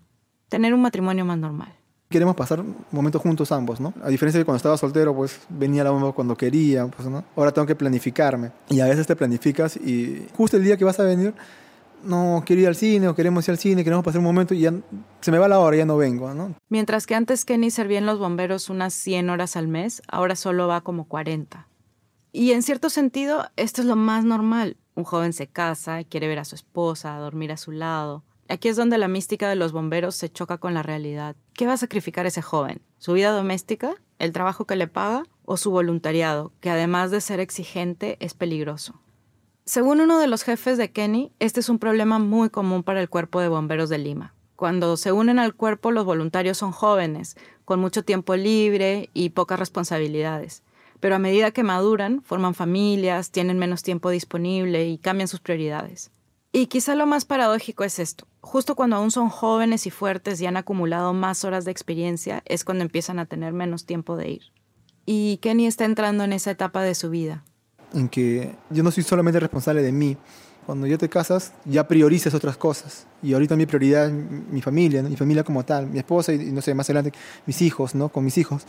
Tener 0.49 0.73
un 0.73 0.81
matrimonio 0.81 1.25
más 1.25 1.37
normal. 1.37 1.75
Queremos 2.09 2.37
pasar 2.37 2.65
momentos 2.91 3.21
juntos 3.21 3.53
ambos, 3.53 3.81
¿no? 3.81 3.93
A 4.03 4.09
diferencia 4.09 4.39
de 4.39 4.47
cuando 4.47 4.57
estaba 4.57 4.79
soltero, 4.79 5.15
pues 5.15 5.41
venía 5.51 5.85
la 5.85 5.91
bomba 5.91 6.13
cuando 6.13 6.35
quería, 6.35 6.87
pues, 6.87 7.07
¿no? 7.07 7.23
Ahora 7.37 7.53
tengo 7.53 7.67
que 7.67 7.75
planificarme. 7.75 8.51
Y 8.71 8.81
a 8.81 8.87
veces 8.87 9.07
te 9.07 9.15
planificas 9.15 9.77
y 9.77 10.27
justo 10.35 10.57
el 10.57 10.65
día 10.65 10.79
que 10.79 10.85
vas 10.85 10.99
a 11.01 11.03
venir, 11.03 11.35
no 12.03 12.43
quiero 12.47 12.63
ir 12.63 12.69
al 12.69 12.77
cine 12.77 13.09
o 13.09 13.15
queremos 13.15 13.47
ir 13.47 13.53
al 13.53 13.59
cine, 13.59 13.85
queremos 13.85 14.05
pasar 14.05 14.21
un 14.21 14.25
momento 14.25 14.55
y 14.55 14.61
ya 14.61 14.73
se 15.21 15.31
me 15.31 15.39
va 15.39 15.49
la 15.49 15.59
hora, 15.59 15.77
ya 15.77 15.85
no 15.85 15.99
vengo, 15.99 16.33
¿no? 16.33 16.55
Mientras 16.71 17.07
que 17.07 17.15
antes 17.15 17.45
Kenny 17.45 17.71
servía 17.71 17.99
en 17.99 18.07
los 18.07 18.19
bomberos 18.19 18.71
unas 18.71 18.95
100 18.95 19.29
horas 19.29 19.57
al 19.57 19.69
mes, 19.69 20.01
ahora 20.09 20.35
solo 20.35 20.67
va 20.67 20.81
como 20.81 21.09
40. 21.09 21.69
Y 22.33 22.53
en 22.53 22.63
cierto 22.63 22.91
sentido, 22.91 23.49
esto 23.57 23.81
es 23.81 23.87
lo 23.87 23.97
más 23.97 24.25
normal. 24.25 24.77
Un 24.95 25.05
joven 25.05 25.33
se 25.33 25.47
casa, 25.47 26.05
quiere 26.05 26.29
ver 26.29 26.39
a 26.39 26.45
su 26.45 26.55
esposa, 26.55 27.17
dormir 27.17 27.53
a 27.53 27.57
su 27.57 27.73
lado. 27.73 28.23
Aquí 28.49 28.69
es 28.69 28.77
donde 28.77 28.99
la 28.99 29.09
mística 29.09 29.49
de 29.49 29.57
los 29.57 29.73
bomberos 29.73 30.15
se 30.15 30.31
choca 30.31 30.59
con 30.59 30.75
la 30.75 30.83
realidad. 30.83 31.37
¿Qué 31.55 31.67
va 31.67 31.75
a 31.75 31.79
sacrificar 31.79 32.27
ese 32.27 32.43
joven? 32.43 32.83
¿Su 32.99 33.15
vida 33.15 33.31
doméstica? 33.31 33.95
¿El 34.19 34.33
trabajo 34.33 34.67
que 34.67 34.77
le 34.77 34.89
paga? 34.89 35.25
¿O 35.45 35.57
su 35.57 35.71
voluntariado, 35.71 36.53
que 36.61 36.71
además 36.71 37.11
de 37.11 37.21
ser 37.21 37.41
exigente, 37.41 38.17
es 38.21 38.35
peligroso? 38.35 39.01
Según 39.65 40.01
uno 40.01 40.19
de 40.19 40.27
los 40.27 40.43
jefes 40.43 40.79
de 40.79 40.93
Kenny, 40.93 41.33
este 41.39 41.61
es 41.61 41.69
un 41.69 41.79
problema 41.79 42.19
muy 42.19 42.51
común 42.51 42.83
para 42.83 43.01
el 43.01 43.09
cuerpo 43.09 43.41
de 43.41 43.49
bomberos 43.49 43.89
de 43.89 43.99
Lima. 43.99 44.35
Cuando 44.57 44.97
se 44.97 45.13
unen 45.13 45.39
al 45.39 45.55
cuerpo, 45.55 45.93
los 45.93 46.05
voluntarios 46.05 46.59
son 46.59 46.73
jóvenes, 46.73 47.37
con 47.65 47.81
mucho 47.81 48.03
tiempo 48.03 48.35
libre 48.35 49.09
y 49.15 49.31
pocas 49.31 49.59
responsabilidades 49.59 50.63
pero 51.01 51.17
a 51.17 51.19
medida 51.19 51.51
que 51.51 51.63
maduran, 51.63 52.23
forman 52.23 52.55
familias, 52.55 53.31
tienen 53.31 53.59
menos 53.59 53.83
tiempo 53.83 54.11
disponible 54.11 54.87
y 54.87 54.99
cambian 54.99 55.29
sus 55.29 55.41
prioridades. 55.41 56.11
Y 56.53 56.67
quizá 56.67 56.95
lo 56.95 57.07
más 57.07 57.25
paradójico 57.25 57.85
es 57.85 57.99
esto. 57.99 58.27
Justo 58.41 58.75
cuando 58.75 58.97
aún 58.97 59.11
son 59.11 59.29
jóvenes 59.29 59.87
y 59.87 59.91
fuertes 59.91 60.41
y 60.41 60.47
han 60.47 60.57
acumulado 60.57 61.13
más 61.13 61.45
horas 61.45 61.65
de 61.65 61.71
experiencia, 61.71 62.43
es 62.47 62.65
cuando 62.65 62.83
empiezan 62.83 63.19
a 63.19 63.27
tener 63.27 63.53
menos 63.53 63.85
tiempo 63.85 64.17
de 64.17 64.31
ir. 64.31 64.43
Y 65.05 65.39
Kenny 65.39 65.67
está 65.67 65.85
entrando 65.85 66.25
en 66.25 66.33
esa 66.33 66.51
etapa 66.51 66.83
de 66.83 66.95
su 66.95 67.11
vida. 67.11 67.45
En 67.93 68.09
que 68.09 68.57
yo 68.71 68.83
no 68.83 68.91
soy 68.91 69.03
solamente 69.03 69.41
responsable 69.41 69.83
de 69.83 69.93
mí. 69.93 70.17
Cuando 70.67 70.87
ya 70.87 70.99
te 70.99 71.09
casas, 71.09 71.55
ya 71.65 71.89
priorizas 71.89 72.35
otras 72.35 72.59
cosas. 72.59 73.07
Y 73.23 73.33
ahorita 73.33 73.57
mi 73.57 73.65
prioridad 73.65 74.07
es 74.07 74.13
mi 74.13 74.61
familia, 74.61 75.03
mi 75.03 75.17
familia 75.17 75.45
como 75.45 75.65
tal, 75.65 75.87
mi 75.87 75.99
esposa 75.99 76.35
y, 76.35 76.53
no 76.53 76.61
sé, 76.61 76.75
más 76.75 76.91
adelante 76.91 77.13
mis 77.47 77.63
hijos, 77.63 77.95
¿no? 77.95 78.11
Con 78.11 78.25
mis 78.25 78.37
hijos. 78.37 78.67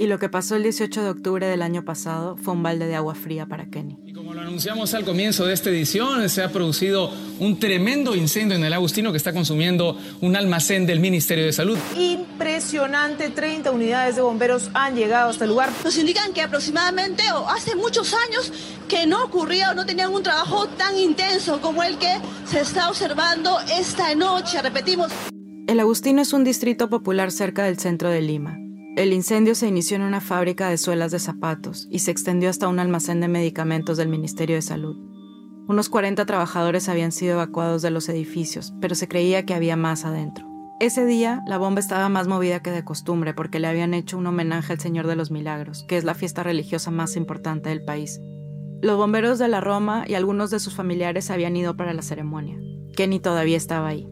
Y 0.00 0.06
lo 0.06 0.18
que 0.18 0.30
pasó 0.30 0.56
el 0.56 0.62
18 0.62 1.02
de 1.02 1.10
octubre 1.10 1.46
del 1.46 1.60
año 1.60 1.84
pasado 1.84 2.38
fue 2.38 2.54
un 2.54 2.62
balde 2.62 2.86
de 2.86 2.94
agua 2.94 3.14
fría 3.14 3.44
para 3.44 3.66
Kenny. 3.66 3.98
Y 4.06 4.14
como 4.14 4.32
lo 4.32 4.40
anunciamos 4.40 4.94
al 4.94 5.04
comienzo 5.04 5.44
de 5.44 5.52
esta 5.52 5.68
edición, 5.68 6.26
se 6.30 6.42
ha 6.42 6.50
producido 6.50 7.12
un 7.38 7.58
tremendo 7.58 8.14
incendio 8.14 8.56
en 8.56 8.64
el 8.64 8.72
Agustino 8.72 9.10
que 9.10 9.18
está 9.18 9.34
consumiendo 9.34 9.98
un 10.22 10.36
almacén 10.36 10.86
del 10.86 11.00
Ministerio 11.00 11.44
de 11.44 11.52
Salud. 11.52 11.76
Impresionante, 11.98 13.28
30 13.28 13.70
unidades 13.72 14.16
de 14.16 14.22
bomberos 14.22 14.70
han 14.72 14.96
llegado 14.96 15.28
a 15.28 15.32
este 15.32 15.46
lugar. 15.46 15.68
Nos 15.84 15.98
indican 15.98 16.32
que 16.32 16.40
aproximadamente 16.40 17.22
o 17.32 17.46
hace 17.50 17.76
muchos 17.76 18.14
años 18.14 18.54
que 18.88 19.06
no 19.06 19.22
ocurría 19.22 19.72
o 19.72 19.74
no 19.74 19.84
tenían 19.84 20.14
un 20.14 20.22
trabajo 20.22 20.66
tan 20.66 20.96
intenso 20.96 21.60
como 21.60 21.82
el 21.82 21.98
que 21.98 22.16
se 22.46 22.60
está 22.60 22.88
observando 22.88 23.58
esta 23.78 24.14
noche, 24.14 24.62
repetimos. 24.62 25.12
El 25.66 25.78
Agustino 25.78 26.22
es 26.22 26.32
un 26.32 26.42
distrito 26.42 26.88
popular 26.88 27.30
cerca 27.30 27.64
del 27.64 27.78
centro 27.78 28.08
de 28.08 28.22
Lima. 28.22 28.56
El 29.00 29.14
incendio 29.14 29.54
se 29.54 29.66
inició 29.66 29.96
en 29.96 30.02
una 30.02 30.20
fábrica 30.20 30.68
de 30.68 30.76
suelas 30.76 31.10
de 31.10 31.18
zapatos 31.18 31.88
y 31.90 32.00
se 32.00 32.10
extendió 32.10 32.50
hasta 32.50 32.68
un 32.68 32.78
almacén 32.78 33.22
de 33.22 33.28
medicamentos 33.28 33.96
del 33.96 34.10
Ministerio 34.10 34.56
de 34.56 34.60
Salud. 34.60 34.94
Unos 35.66 35.88
40 35.88 36.26
trabajadores 36.26 36.86
habían 36.86 37.10
sido 37.10 37.32
evacuados 37.32 37.80
de 37.80 37.88
los 37.88 38.10
edificios, 38.10 38.74
pero 38.78 38.94
se 38.94 39.08
creía 39.08 39.46
que 39.46 39.54
había 39.54 39.74
más 39.74 40.04
adentro. 40.04 40.46
Ese 40.80 41.06
día, 41.06 41.40
la 41.46 41.56
bomba 41.56 41.80
estaba 41.80 42.10
más 42.10 42.28
movida 42.28 42.60
que 42.60 42.72
de 42.72 42.84
costumbre 42.84 43.32
porque 43.32 43.58
le 43.58 43.68
habían 43.68 43.94
hecho 43.94 44.18
un 44.18 44.26
homenaje 44.26 44.74
al 44.74 44.80
Señor 44.80 45.06
de 45.06 45.16
los 45.16 45.30
Milagros, 45.30 45.86
que 45.88 45.96
es 45.96 46.04
la 46.04 46.12
fiesta 46.12 46.42
religiosa 46.42 46.90
más 46.90 47.16
importante 47.16 47.70
del 47.70 47.82
país. 47.82 48.20
Los 48.82 48.98
bomberos 48.98 49.38
de 49.38 49.48
la 49.48 49.62
Roma 49.62 50.04
y 50.06 50.12
algunos 50.12 50.50
de 50.50 50.60
sus 50.60 50.74
familiares 50.74 51.30
habían 51.30 51.56
ido 51.56 51.74
para 51.74 51.94
la 51.94 52.02
ceremonia. 52.02 52.58
Kenny 52.94 53.18
todavía 53.18 53.56
estaba 53.56 53.88
ahí. 53.88 54.06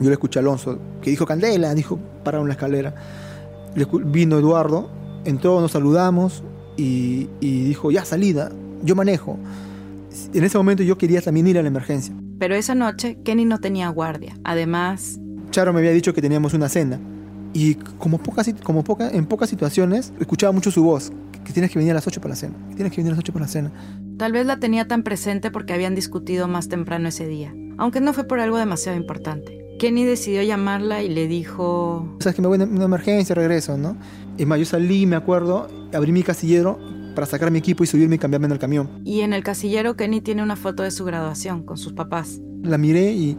Yo 0.00 0.06
le 0.06 0.14
escuché 0.14 0.40
a 0.40 0.42
Alonso, 0.42 0.80
que 1.00 1.10
dijo 1.10 1.26
Candela, 1.26 1.72
dijo, 1.74 2.00
para 2.24 2.40
una 2.40 2.54
escalera 2.54 2.92
vino 3.74 4.38
Eduardo, 4.38 4.90
entró, 5.24 5.60
nos 5.60 5.72
saludamos 5.72 6.42
y, 6.76 7.28
dijo, 7.40 7.90
ya 7.90 8.04
salida, 8.04 8.50
yo 8.82 8.94
manejo. 8.94 9.38
En 10.34 10.44
ese 10.44 10.58
momento 10.58 10.82
yo 10.82 10.98
quería 10.98 11.20
también 11.20 11.46
ir 11.46 11.58
a 11.58 11.62
la 11.62 11.68
emergencia. 11.68 12.14
Pero 12.38 12.54
esa 12.54 12.74
noche 12.74 13.18
Kenny 13.24 13.44
no 13.44 13.60
tenía 13.60 13.88
guardia. 13.88 14.36
Además... 14.44 15.18
Charo 15.50 15.72
me 15.72 15.80
había 15.80 15.92
dicho 15.92 16.12
que 16.14 16.22
teníamos 16.22 16.54
una 16.54 16.68
cena. 16.68 16.98
Y 17.54 17.74
como, 17.74 18.18
pocas, 18.18 18.52
como 18.62 18.82
poca, 18.82 19.10
en 19.10 19.26
pocas 19.26 19.50
situaciones 19.50 20.12
escuchaba 20.18 20.52
mucho 20.52 20.70
su 20.70 20.82
voz, 20.82 21.12
que 21.44 21.52
tienes 21.52 21.70
que 21.70 21.78
venir 21.78 21.92
a 21.92 21.94
las 21.94 22.06
8 22.06 22.20
para 22.20 22.30
la 22.30 22.36
cena, 22.36 22.54
que 22.70 22.76
tienes 22.76 22.92
que 22.92 22.98
venir 22.98 23.12
a 23.12 23.16
las 23.16 23.20
8 23.20 23.32
para 23.32 23.44
la 23.44 23.48
cena. 23.48 23.72
Tal 24.16 24.32
vez 24.32 24.46
la 24.46 24.58
tenía 24.58 24.88
tan 24.88 25.02
presente 25.02 25.50
porque 25.50 25.74
habían 25.74 25.94
discutido 25.94 26.48
más 26.48 26.68
temprano 26.68 27.08
ese 27.08 27.26
día, 27.26 27.54
aunque 27.76 28.00
no 28.00 28.14
fue 28.14 28.24
por 28.24 28.40
algo 28.40 28.56
demasiado 28.56 28.96
importante. 28.96 29.61
Kenny 29.82 30.04
decidió 30.04 30.44
llamarla 30.44 31.02
y 31.02 31.08
le 31.08 31.26
dijo... 31.26 32.06
Sabes 32.20 32.36
que 32.36 32.42
me 32.42 32.46
voy 32.46 32.60
a 32.60 32.62
una 32.62 32.84
emergencia, 32.84 33.34
regreso, 33.34 33.76
¿no? 33.76 33.96
Es 34.38 34.46
más, 34.46 34.60
yo 34.60 34.64
salí, 34.64 35.06
me 35.06 35.16
acuerdo, 35.16 35.66
abrí 35.92 36.12
mi 36.12 36.22
casillero 36.22 36.78
para 37.16 37.26
sacar 37.26 37.50
mi 37.50 37.58
equipo 37.58 37.82
y 37.82 37.88
subirme 37.88 38.14
y 38.14 38.18
cambiarme 38.20 38.46
en 38.46 38.52
el 38.52 38.60
camión. 38.60 39.02
Y 39.04 39.22
en 39.22 39.32
el 39.32 39.42
casillero 39.42 39.96
Kenny 39.96 40.20
tiene 40.20 40.44
una 40.44 40.54
foto 40.54 40.84
de 40.84 40.92
su 40.92 41.04
graduación 41.04 41.64
con 41.64 41.78
sus 41.78 41.94
papás. 41.94 42.40
La 42.62 42.78
miré 42.78 43.10
y, 43.10 43.36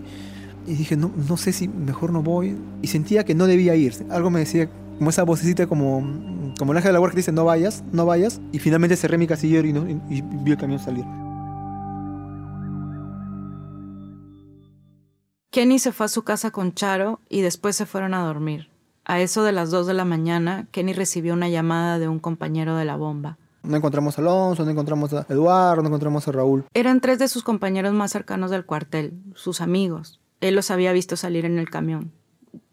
dije, 0.68 0.98
no, 0.98 1.14
no 1.30 1.38
sé 1.38 1.54
si 1.54 1.70
mejor 1.70 2.12
no 2.12 2.22
voy. 2.22 2.58
Y 2.82 2.88
sentía 2.88 3.24
que 3.24 3.36
no 3.36 3.48
debía 3.48 3.78
ir. 3.78 3.94
Algo 4.10 4.30
me 4.30 4.42
decía, 4.42 4.70
como 4.98 5.12
esa 5.12 5.24
vocecita 5.24 5.66
como, 5.66 6.54
como 6.60 6.74
el 6.74 6.78
ángel 6.78 6.90
de 6.90 6.94
la 6.94 7.00
guardia 7.00 7.14
que 7.14 7.20
dice, 7.20 7.32
no 7.32 7.46
vayas, 7.46 7.86
no 7.94 8.06
vayas. 8.06 8.42
Y 8.52 8.60
finalmente 8.60 8.98
cerré 8.98 9.18
mi 9.18 9.28
casillero 9.28 9.66
y, 9.66 9.72
y 10.10 10.22
vi 10.22 10.52
el 10.52 10.58
camión 10.58 10.82
salir. 10.82 11.06
Kenny 15.54 15.78
se 15.78 15.92
fue 15.92 16.08
a 16.08 16.10
su 16.10 16.24
casa 16.24 16.50
con 16.50 16.74
Charo 16.74 17.20
y 17.30 17.42
después 17.42 17.76
se 17.76 17.86
fueron 17.86 18.16
a 18.16 18.26
dormir. 18.26 18.70
A 19.06 19.22
eso 19.22 19.44
de 19.44 19.52
las 19.52 19.70
2 19.70 19.86
de 19.86 19.94
la 19.94 20.04
mañana, 20.04 20.66
Kenny 20.72 20.94
recibió 20.94 21.36
una 21.36 21.48
llamada 21.48 22.00
de 22.00 22.08
un 22.08 22.18
compañero 22.18 22.76
de 22.76 22.86
la 22.86 22.96
bomba. 22.96 23.38
No 23.62 23.78
encontramos 23.78 24.18
a 24.18 24.22
Alonso, 24.22 24.66
no 24.66 24.72
encontramos 24.72 25.14
a 25.14 25.28
Eduardo, 25.30 25.84
no 25.84 25.90
encontramos 25.90 26.28
a 26.28 26.32
Raúl. 26.32 26.66
Eran 26.74 27.02
tres 27.02 27.20
de 27.20 27.28
sus 27.28 27.44
compañeros 27.44 27.94
más 27.94 28.12
cercanos 28.12 28.50
del 28.50 28.66
cuartel, 28.66 29.14
sus 29.36 29.62
amigos. 29.62 30.20
Él 30.42 30.56
los 30.56 30.72
había 30.72 30.92
visto 30.92 31.18
salir 31.18 31.46
en 31.46 31.60
el 31.60 31.70
camión. 31.70 32.12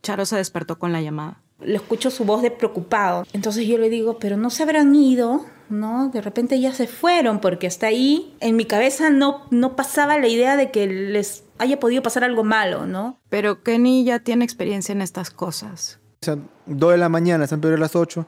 Charo 0.02 0.24
se 0.24 0.36
despertó 0.36 0.78
con 0.78 0.90
la 0.90 1.02
llamada. 1.02 1.42
Le 1.62 1.76
escucho 1.76 2.10
su 2.10 2.24
voz 2.24 2.42
de 2.42 2.50
preocupado. 2.50 3.24
Entonces 3.32 3.66
yo 3.66 3.78
le 3.78 3.90
digo, 3.90 4.18
pero 4.18 4.36
no 4.36 4.50
se 4.50 4.62
habrán 4.62 4.94
ido, 4.94 5.44
¿no? 5.68 6.08
De 6.08 6.20
repente 6.20 6.60
ya 6.60 6.72
se 6.72 6.86
fueron 6.86 7.40
porque 7.40 7.66
hasta 7.66 7.86
ahí 7.86 8.34
en 8.40 8.56
mi 8.56 8.64
cabeza 8.64 9.10
no, 9.10 9.46
no 9.50 9.76
pasaba 9.76 10.18
la 10.18 10.28
idea 10.28 10.56
de 10.56 10.70
que 10.70 10.86
les 10.86 11.44
haya 11.58 11.78
podido 11.78 12.02
pasar 12.02 12.24
algo 12.24 12.44
malo, 12.44 12.86
¿no? 12.86 13.18
Pero 13.28 13.62
Kenny 13.62 14.04
ya 14.04 14.18
tiene 14.20 14.44
experiencia 14.44 14.92
en 14.92 15.02
estas 15.02 15.30
cosas. 15.30 16.00
O 16.22 16.24
sea, 16.24 16.38
dos 16.66 16.92
de 16.92 16.98
la 16.98 17.08
mañana, 17.08 17.44
están 17.44 17.60
peor 17.60 17.74
a 17.74 17.78
las 17.78 17.96
8, 17.96 18.26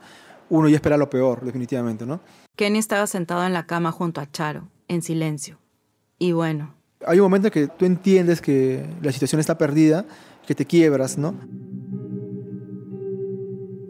uno 0.51 0.69
ya 0.69 0.77
espera 0.77 0.97
lo 0.97 1.11
peor, 1.11 1.45
definitivamente, 1.45 2.07
¿no? 2.07 2.21
Kenny 2.57 2.79
estaba 2.79 3.07
sentado 3.07 3.45
en 3.47 3.53
la 3.53 3.67
cama 3.67 3.93
junto 3.93 4.21
a 4.21 4.31
Charo, 4.31 4.69
en 4.89 5.03
silencio. 5.03 5.59
Y 6.19 6.33
bueno. 6.33 6.75
Hay 7.07 7.19
un 7.19 7.25
momento 7.25 7.51
que 7.51 7.67
tú 7.67 7.85
entiendes 7.85 8.41
que 8.41 8.87
la 9.03 9.13
situación 9.13 9.41
está 9.41 9.59
perdida, 9.59 10.05
que 10.47 10.55
te 10.55 10.67
quiebras, 10.67 11.19
¿no? 11.19 11.35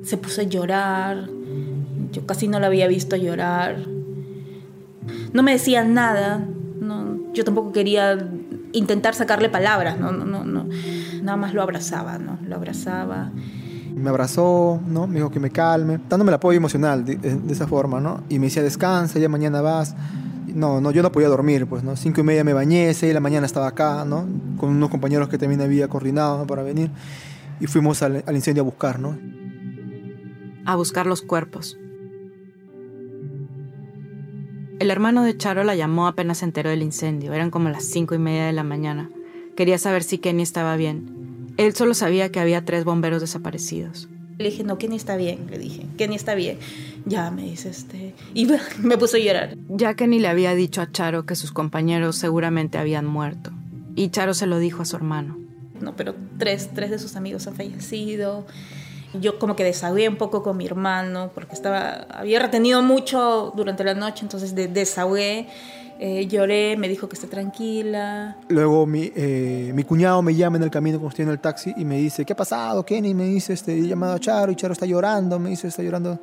Se 0.05 0.17
puso 0.17 0.41
a 0.41 0.45
llorar. 0.45 1.29
Yo 2.13 2.27
casi 2.27 2.49
no 2.49 2.61
la 2.61 2.67
había 2.67 2.89
visto 2.89 3.17
llorar. 3.17 3.77
No 5.33 5.43
me 5.43 5.53
decía 5.53 5.85
nada. 5.85 6.45
No, 6.81 7.33
yo 7.33 7.45
tampoco 7.45 7.73
quería 7.73 8.29
intentar 8.73 9.15
sacarle 9.15 9.49
palabras. 9.49 9.99
No, 9.99 10.13
no, 10.13 10.25
no, 10.25 10.45
no. 10.45 10.67
Nada 11.23 11.37
más 11.37 11.55
lo 11.55 11.63
abrazaba, 11.63 12.19
¿no? 12.19 12.39
Lo 12.47 12.57
abrazaba. 12.57 13.31
Me 13.95 14.09
abrazó, 14.09 14.81
¿no? 14.87 15.07
Me 15.07 15.17
dijo 15.17 15.31
que 15.31 15.39
me 15.39 15.51
calme, 15.51 16.01
dándome 16.09 16.31
el 16.31 16.35
apoyo 16.35 16.57
emocional 16.57 17.05
de, 17.05 17.17
de 17.17 17.53
esa 17.53 17.67
forma, 17.67 18.01
¿no? 18.01 18.23
Y 18.29 18.39
me 18.39 18.47
decía, 18.47 18.63
descansa, 18.63 19.19
ya 19.19 19.29
mañana 19.29 19.61
vas 19.61 19.95
no, 20.55 20.81
no, 20.81 20.91
yo 20.91 21.03
no 21.03 21.13
podía 21.13 21.29
dormir, 21.29 21.67
pues, 21.67 21.83
¿no? 21.83 21.97
Cinco 21.97 22.21
y 22.21 22.25
media 22.25 22.45
me 22.45 22.53
bañé, 22.53 22.93
seis 22.95 23.11
de 23.11 23.15
la 23.15 23.21
mañana 23.21 23.47
estaba 23.47 23.69
acá, 23.69 24.05
¿no? 24.05 24.27
Con 24.59 24.71
unos 24.71 24.91
compañeros 24.91 25.29
que 25.29 25.39
también 25.39 25.61
había 25.61 25.89
coordinado 25.89 26.47
para 26.47 26.63
venir. 26.63 26.91
Y 27.61 27.67
fuimos 27.67 28.03
al, 28.03 28.25
al, 28.27 28.35
incendio 28.35 28.63
a 28.63 28.65
buscar, 28.65 28.99
¿no? 28.99 29.17
A 30.65 30.77
buscar 30.77 31.07
los 31.07 31.23
cuerpos. 31.23 31.79
El 34.79 34.91
hermano 34.91 35.23
de 35.23 35.37
Charo 35.37 35.63
la 35.63 35.77
llamó 35.77 36.07
apenas 36.07 36.39
se 36.39 36.45
enteró 36.45 36.71
del 36.71 36.83
incendio. 36.83 37.33
Eran 37.33 37.51
como 37.51 37.69
las 37.69 37.85
cinco 37.85 38.15
y 38.15 38.19
media 38.19 38.47
de 38.47 38.53
la 38.53 38.65
mañana. 38.65 39.11
Quería 39.57 39.79
saber 39.79 40.03
si 40.03 40.19
Kenny 40.19 40.43
estaba 40.43 40.77
bien. 40.77 41.55
Él 41.57 41.75
solo 41.75 41.95
sabía 41.95 42.33
que 42.33 42.41
había 42.41 42.65
tres 42.65 42.85
bomberos 42.85 43.21
desaparecidos. 43.21 44.09
Le 44.39 44.51
dije, 44.51 44.65
no, 44.65 44.79
Kenny 44.79 44.97
está 44.97 45.17
bien, 45.17 45.47
le 45.51 45.59
dije, 45.59 45.87
Kenny 45.97 46.17
está 46.17 46.35
bien. 46.35 46.59
Ya 47.05 47.31
me 47.31 47.43
dice, 47.43 47.69
este, 47.69 48.15
y 48.35 48.49
me 48.83 48.99
puso 48.99 49.19
a 49.19 49.21
llorar. 49.21 49.57
Ya 49.69 49.95
Kenny 49.95 50.19
le 50.19 50.29
había 50.29 50.55
dicho 50.55 50.81
a 50.81 50.91
Charo 50.91 51.27
que 51.27 51.37
sus 51.37 51.53
compañeros 51.53 52.17
seguramente 52.17 52.79
habían 52.79 53.07
muerto. 53.07 53.53
Y 53.95 54.09
Charo 54.09 54.35
se 54.35 54.47
lo 54.47 54.59
dijo 54.59 54.83
a 54.83 54.85
su 54.85 54.97
hermano. 54.97 55.39
No, 55.81 55.95
pero 55.95 56.15
tres, 56.39 56.71
tres 56.75 56.91
de 56.91 56.99
sus 56.99 57.15
amigos 57.17 57.47
han 57.47 57.55
fallecido. 57.55 58.47
Yo 59.15 59.39
como 59.39 59.57
que 59.57 59.65
desahogué 59.65 60.09
un 60.09 60.17
poco 60.17 60.43
con 60.43 60.57
mi 60.57 60.67
hermano, 60.67 61.31
porque 61.35 61.55
estaba, 61.55 62.07
había 62.11 62.41
retenido 62.41 62.83
mucho 62.83 63.53
durante 63.55 63.85
la 63.85 63.95
noche, 63.95 64.25
entonces 64.25 64.55
de, 64.55 64.69
desahogué. 64.69 65.49
Eh, 66.05 66.27
lloré, 66.27 66.77
me 66.77 66.89
dijo 66.89 67.09
que 67.09 67.15
esté 67.15 67.29
tranquila. 67.29 68.37
Luego 68.49 68.87
mi, 68.87 69.13
eh, 69.15 69.71
mi, 69.73 69.85
cuñado 69.85 70.21
me 70.21 70.35
llama 70.35 70.57
en 70.57 70.65
el 70.65 70.71
camino 70.71 70.99
cuando 70.99 71.11
estoy 71.11 71.23
en 71.25 71.31
el 71.31 71.39
taxi 71.39 71.73
y 71.77 71.85
me 71.85 71.97
dice, 71.97 72.25
¿qué 72.25 72.33
ha 72.33 72.37
pasado, 72.37 72.85
Kenny? 72.85 73.15
Me 73.15 73.27
dice, 73.27 73.53
este, 73.53 73.73
he 73.73 73.87
llamado 73.87 74.15
a 74.15 74.19
Charo 74.19 74.51
y 74.51 74.57
Charo 74.57 74.73
está 74.73 74.85
llorando, 74.85 75.39
me 75.39 75.51
dice, 75.51 75.69
está 75.69 75.81
llorando. 75.81 76.19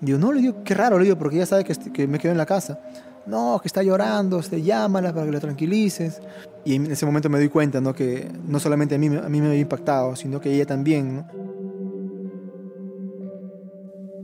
Digo, 0.00 0.16
no, 0.16 0.30
le 0.30 0.40
digo, 0.40 0.62
qué 0.64 0.74
raro, 0.74 0.96
le 0.96 1.04
digo, 1.04 1.18
porque 1.18 1.38
ya 1.38 1.46
sabe 1.46 1.64
que, 1.64 1.74
que 1.74 2.06
me 2.06 2.20
quedo 2.20 2.30
en 2.30 2.38
la 2.38 2.46
casa. 2.46 2.78
No, 3.26 3.58
que 3.60 3.68
está 3.68 3.82
llorando, 3.82 4.38
este, 4.38 4.62
llámala 4.62 5.12
para 5.12 5.26
que 5.26 5.32
la 5.32 5.40
tranquilices. 5.40 6.20
Y 6.64 6.76
en 6.76 6.90
ese 6.90 7.04
momento 7.04 7.28
me 7.28 7.38
doy 7.38 7.48
cuenta, 7.48 7.80
¿no? 7.80 7.92
Que 7.92 8.30
no 8.46 8.60
solamente 8.60 8.94
a 8.94 8.98
mí, 8.98 9.08
a 9.08 9.28
mí 9.28 9.40
me 9.40 9.48
había 9.48 9.60
impactado, 9.60 10.14
sino 10.14 10.40
que 10.40 10.52
ella 10.54 10.66
también. 10.66 11.24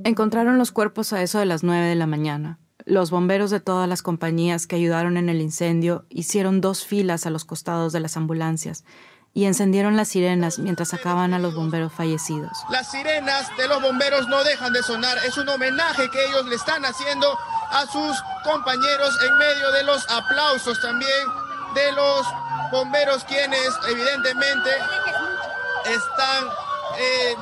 Encontraron 0.06 0.56
los 0.56 0.70
cuerpos 0.70 1.12
a 1.12 1.20
eso 1.20 1.40
de 1.40 1.46
las 1.46 1.64
9 1.64 1.84
de 1.88 1.96
la 1.96 2.06
mañana. 2.06 2.60
Los 2.84 3.10
bomberos 3.10 3.50
de 3.50 3.58
todas 3.58 3.88
las 3.88 4.02
compañías 4.02 4.68
que 4.68 4.76
ayudaron 4.76 5.16
en 5.16 5.28
el 5.28 5.40
incendio 5.40 6.06
hicieron 6.10 6.60
dos 6.60 6.86
filas 6.86 7.26
a 7.26 7.30
los 7.30 7.44
costados 7.44 7.92
de 7.92 7.98
las 7.98 8.16
ambulancias 8.16 8.84
y 9.34 9.46
encendieron 9.46 9.96
las 9.96 10.06
sirenas 10.06 10.60
mientras 10.60 10.90
sacaban 10.90 11.34
a 11.34 11.40
los 11.40 11.56
bomberos 11.56 11.92
fallecidos. 11.92 12.52
Las 12.70 12.88
sirenas 12.88 13.48
de 13.56 13.66
los 13.66 13.82
bomberos 13.82 14.28
no 14.28 14.44
dejan 14.44 14.72
de 14.72 14.84
sonar. 14.84 15.18
Es 15.26 15.36
un 15.38 15.48
homenaje 15.48 16.08
que 16.08 16.24
ellos 16.26 16.46
le 16.46 16.54
están 16.54 16.84
haciendo 16.84 17.36
a 17.72 17.84
sus 17.86 18.16
compañeros 18.44 19.18
en 19.28 19.38
medio 19.38 19.72
de 19.72 19.82
los 19.82 20.08
aplausos 20.08 20.80
también 20.82 21.26
de 21.74 21.90
los 21.90 22.24
bomberos 22.70 23.24
quienes 23.24 23.72
evidentemente 23.90 24.70
están 25.84 26.44
eh, 26.96 27.34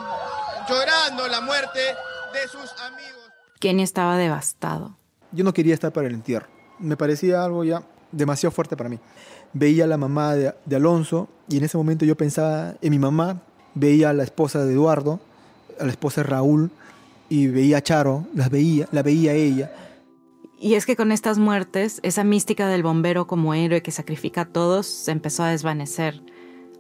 llorando 0.66 1.28
la 1.28 1.42
muerte 1.42 1.94
de 2.34 2.48
sus 2.48 2.70
amigos. 2.82 3.30
Kenny 3.60 3.82
estaba 3.82 4.18
devastado 4.18 4.96
yo 5.34 5.44
no 5.44 5.52
quería 5.52 5.74
estar 5.74 5.92
para 5.92 6.06
el 6.06 6.14
entierro. 6.14 6.46
Me 6.78 6.96
parecía 6.96 7.44
algo 7.44 7.64
ya 7.64 7.82
demasiado 8.12 8.52
fuerte 8.52 8.76
para 8.76 8.88
mí. 8.88 8.98
Veía 9.52 9.84
a 9.84 9.86
la 9.86 9.96
mamá 9.96 10.34
de, 10.34 10.54
de, 10.64 10.76
Alonso 10.76 11.28
y 11.48 11.58
en 11.58 11.64
ese 11.64 11.76
momento 11.76 12.04
yo 12.04 12.16
pensaba 12.16 12.74
en 12.80 12.90
mi 12.90 12.98
mamá, 12.98 13.42
veía 13.74 14.10
a 14.10 14.12
la 14.12 14.22
esposa 14.22 14.64
de 14.64 14.72
Eduardo, 14.72 15.20
a 15.78 15.84
la 15.84 15.90
esposa 15.90 16.22
de 16.22 16.28
Raúl 16.28 16.70
y 17.28 17.48
veía 17.48 17.78
a 17.78 17.82
Charo, 17.82 18.26
las 18.34 18.50
veía, 18.50 18.88
la 18.92 19.02
veía 19.02 19.32
a 19.32 19.34
ella. 19.34 19.72
Y 20.58 20.74
es 20.74 20.86
que 20.86 20.96
con 20.96 21.12
estas 21.12 21.38
muertes, 21.38 22.00
esa 22.02 22.24
mística 22.24 22.68
del 22.68 22.82
bombero 22.82 23.26
como 23.26 23.54
héroe 23.54 23.82
que 23.82 23.90
sacrifica 23.90 24.42
a 24.42 24.46
todos 24.46 24.86
se 24.86 25.10
empezó 25.10 25.42
a 25.42 25.50
desvanecer. 25.50 26.22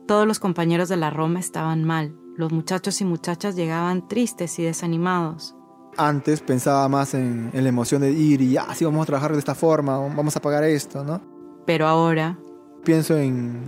Todos 0.06 0.26
los 0.26 0.38
compañeros 0.38 0.88
de 0.88 0.96
la 0.96 1.10
Roma 1.10 1.40
estaban 1.40 1.84
mal. 1.84 2.14
Los 2.36 2.52
muchachos 2.52 3.00
y 3.00 3.04
muchachas 3.04 3.54
llegaban 3.54 4.08
tristes 4.08 4.58
y 4.58 4.64
desanimados. 4.64 5.54
Antes 5.96 6.40
pensaba 6.40 6.88
más 6.88 7.14
en, 7.14 7.50
en, 7.52 7.62
la 7.62 7.68
emoción 7.68 8.02
de 8.02 8.10
ir 8.10 8.40
y 8.40 8.52
ya, 8.52 8.74
sí, 8.74 8.84
vamos 8.84 9.04
a 9.04 9.06
trabajar 9.06 9.32
de 9.32 9.38
esta 9.38 9.54
forma, 9.54 9.96
vamos 9.96 10.34
a 10.34 10.42
pagar 10.42 10.64
esto, 10.64 11.04
¿no? 11.04 11.20
Pero 11.64 11.86
ahora... 11.86 12.36
Pienso 12.82 13.16
en, 13.16 13.62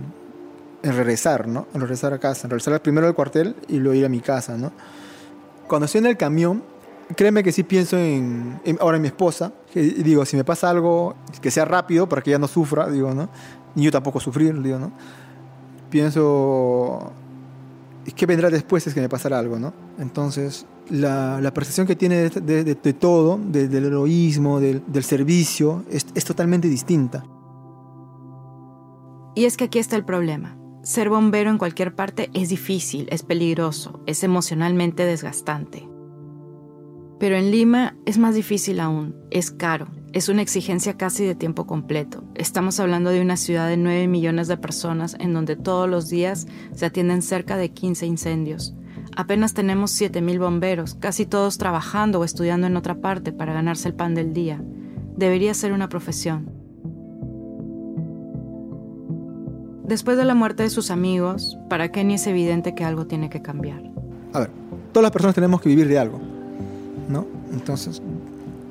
en 0.83 0.95
regresar, 0.95 1.47
¿no? 1.47 1.67
En 1.73 1.79
regresar 1.79 2.13
a 2.13 2.19
casa, 2.19 2.45
en 2.45 2.51
regresar 2.51 2.81
primero 2.81 3.07
al 3.07 3.15
cuartel 3.15 3.55
y 3.69 3.77
luego 3.77 3.95
ir 3.95 4.05
a 4.05 4.09
mi 4.09 4.19
casa, 4.19 4.57
¿no? 4.57 4.73
Cuando 5.67 5.85
estoy 5.85 5.99
en 5.99 6.07
el 6.07 6.17
camión, 6.17 6.63
créeme 7.15 7.43
que 7.43 7.53
sí 7.53 7.63
pienso 7.63 7.97
en, 7.97 8.59
en 8.65 8.77
ahora 8.81 8.97
en 8.97 9.01
mi 9.01 9.07
esposa, 9.07 9.53
que 9.71 9.81
digo, 9.81 10.25
si 10.25 10.35
me 10.35 10.43
pasa 10.43 10.69
algo, 10.69 11.15
que 11.41 11.51
sea 11.51 11.65
rápido 11.65 12.09
para 12.09 12.21
que 12.21 12.31
ella 12.31 12.39
no 12.39 12.47
sufra, 12.47 12.89
digo, 12.89 13.13
¿no? 13.13 13.29
Ni 13.75 13.83
yo 13.83 13.91
tampoco 13.91 14.19
sufrir, 14.19 14.61
digo, 14.61 14.79
¿no? 14.79 14.91
Pienso, 15.89 17.13
¿qué 18.13 18.25
vendrá 18.25 18.49
después 18.49 18.87
es 18.87 18.93
que 18.93 19.01
me 19.01 19.09
pasará 19.09 19.39
algo, 19.39 19.59
¿no? 19.59 19.73
Entonces, 19.99 20.65
la, 20.89 21.51
percepción 21.53 21.87
que 21.87 21.95
tiene 21.95 22.29
de, 22.29 22.93
todo, 22.93 23.37
de, 23.37 23.67
del 23.67 23.85
heroísmo, 23.85 24.59
del, 24.59 25.03
servicio, 25.03 25.83
es, 25.89 26.05
totalmente 26.23 26.67
distinta. 26.67 27.25
Y 29.35 29.45
es 29.45 29.57
que 29.57 29.65
aquí 29.65 29.79
está 29.79 29.95
el 29.95 30.05
problema. 30.05 30.57
Ser 30.83 31.09
bombero 31.09 31.49
en 31.49 31.57
cualquier 31.57 31.95
parte 31.95 32.29
es 32.33 32.49
difícil, 32.49 33.07
es 33.11 33.23
peligroso, 33.23 34.01
es 34.05 34.23
emocionalmente 34.23 35.03
desgastante. 35.03 35.87
Pero 37.19 37.35
en 37.35 37.51
Lima 37.51 37.95
es 38.05 38.17
más 38.17 38.35
difícil 38.35 38.79
aún, 38.79 39.15
es 39.31 39.49
caro, 39.49 39.87
es 40.13 40.29
una 40.29 40.41
exigencia 40.41 40.97
casi 40.97 41.25
de 41.25 41.35
tiempo 41.35 41.65
completo. 41.65 42.23
Estamos 42.35 42.79
hablando 42.79 43.09
de 43.09 43.21
una 43.21 43.37
ciudad 43.37 43.67
de 43.67 43.77
9 43.77 44.07
millones 44.07 44.47
de 44.47 44.57
personas 44.57 45.15
en 45.19 45.33
donde 45.33 45.55
todos 45.55 45.89
los 45.89 46.09
días 46.09 46.47
se 46.73 46.85
atienden 46.85 47.21
cerca 47.21 47.57
de 47.57 47.69
15 47.69 48.05
incendios. 48.05 48.75
Apenas 49.15 49.53
tenemos 49.55 49.99
7.000 49.99 50.39
bomberos, 50.39 50.93
casi 50.93 51.25
todos 51.25 51.57
trabajando 51.57 52.19
o 52.19 52.23
estudiando 52.23 52.67
en 52.67 52.77
otra 52.77 53.01
parte 53.01 53.31
para 53.31 53.53
ganarse 53.53 53.87
el 53.87 53.95
pan 53.95 54.13
del 54.13 54.33
día. 54.33 54.61
Debería 55.15 55.55
ser 55.55 55.73
una 55.73 55.89
profesión. 55.89 56.51
Después 59.87 60.17
de 60.17 60.25
la 60.25 60.35
muerte 60.35 60.63
de 60.63 60.69
sus 60.69 60.91
amigos, 60.91 61.57
para 61.69 61.91
Kenny 61.91 62.15
es 62.15 62.27
evidente 62.27 62.75
que 62.75 62.83
algo 62.83 63.07
tiene 63.07 63.29
que 63.29 63.41
cambiar. 63.41 63.81
A 64.33 64.41
ver, 64.41 64.51
todas 64.91 65.03
las 65.03 65.11
personas 65.11 65.33
tenemos 65.33 65.61
que 65.61 65.69
vivir 65.69 65.87
de 65.87 65.97
algo, 65.97 66.19
¿no? 67.07 67.25
Entonces, 67.51 68.01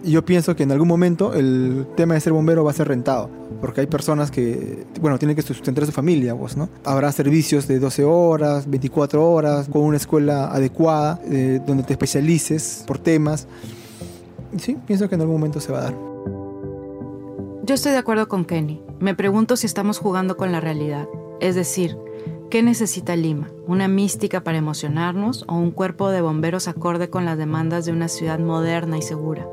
yo 0.05 0.25
pienso 0.25 0.55
que 0.55 0.63
en 0.63 0.73
algún 0.73 0.89
momento 0.89 1.35
el 1.35 1.87
tema 1.97 2.15
de 2.15 2.21
ser 2.21 2.33
bombero 2.33 2.65
va 2.65 2.71
a 2.71 2.75
ser 2.75 2.89
rentado, 2.89 3.29
porque 3.61 3.81
hay 3.81 3.87
personas 3.87 4.31
que, 4.31 4.87
bueno, 5.01 5.19
tienen 5.19 5.35
que 5.35 5.43
sustentar 5.43 5.85
a 5.85 5.87
su 5.87 5.93
familia, 5.93 6.35
vos, 6.35 6.57
¿no? 6.57 6.69
Habrá 6.85 7.11
servicios 7.13 7.67
de 7.67 7.79
12 7.79 8.05
horas, 8.05 8.71
24 8.71 9.29
horas, 9.29 9.69
con 9.69 9.83
una 9.83 9.97
escuela 9.97 10.47
adecuada, 10.53 11.21
eh, 11.25 11.61
donde 11.67 11.83
te 11.83 11.93
especialices 11.93 12.85
por 12.87 12.99
temas. 12.99 13.49
Sí, 14.59 14.77
pienso 14.87 15.09
que 15.09 15.17
en 15.17 15.23
algún 15.23 15.37
momento 15.37 15.61
se 15.61 15.73
va 15.73 15.79
a 15.79 15.83
dar. 15.83 15.95
Yo 17.65 17.75
estoy 17.75 17.93
de 17.93 17.99
acuerdo 17.99 18.29
con 18.29 18.45
Kenny. 18.45 18.81
Me 19.01 19.15
pregunto 19.15 19.57
si 19.57 19.67
estamos 19.67 19.99
jugando 19.99 20.37
con 20.37 20.53
la 20.53 20.61
realidad. 20.61 21.09
Es 21.41 21.57
decir, 21.57 21.97
¿qué 22.51 22.63
necesita 22.63 23.17
Lima? 23.17 23.51
¿Una 23.67 23.89
mística 23.89 24.43
para 24.43 24.59
emocionarnos 24.59 25.45
o 25.49 25.55
un 25.55 25.71
cuerpo 25.71 26.11
de 26.11 26.21
bomberos 26.21 26.69
acorde 26.69 27.11
con 27.11 27.25
las 27.25 27.39
demandas 27.39 27.85
de 27.85 27.93
una 27.93 28.09
ciudad 28.09 28.39
moderna 28.39 28.99
y 28.99 29.03
segura? 29.03 29.49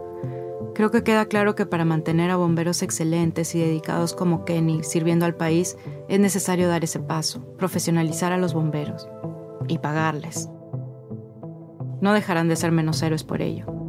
Creo 0.75 0.89
que 0.89 1.03
queda 1.03 1.25
claro 1.25 1.55
que 1.55 1.65
para 1.65 1.85
mantener 1.85 2.31
a 2.31 2.35
bomberos 2.35 2.81
excelentes 2.81 3.53
y 3.53 3.59
dedicados 3.59 4.13
como 4.13 4.43
Kenny 4.43 4.83
sirviendo 4.83 5.25
al 5.25 5.35
país 5.35 5.77
es 6.09 6.19
necesario 6.19 6.67
dar 6.67 6.83
ese 6.83 6.99
paso, 6.99 7.45
profesionalizar 7.57 8.31
a 8.31 8.37
los 8.37 8.53
bomberos 8.53 9.07
y 9.67 9.77
pagarles. 9.77 10.49
no 12.01 12.13
dejarán 12.13 12.49
de 12.49 12.57
ser 12.57 12.71
menos 12.71 13.01
héroes 13.01 13.23
por 13.23 13.41
ello. 13.41 13.82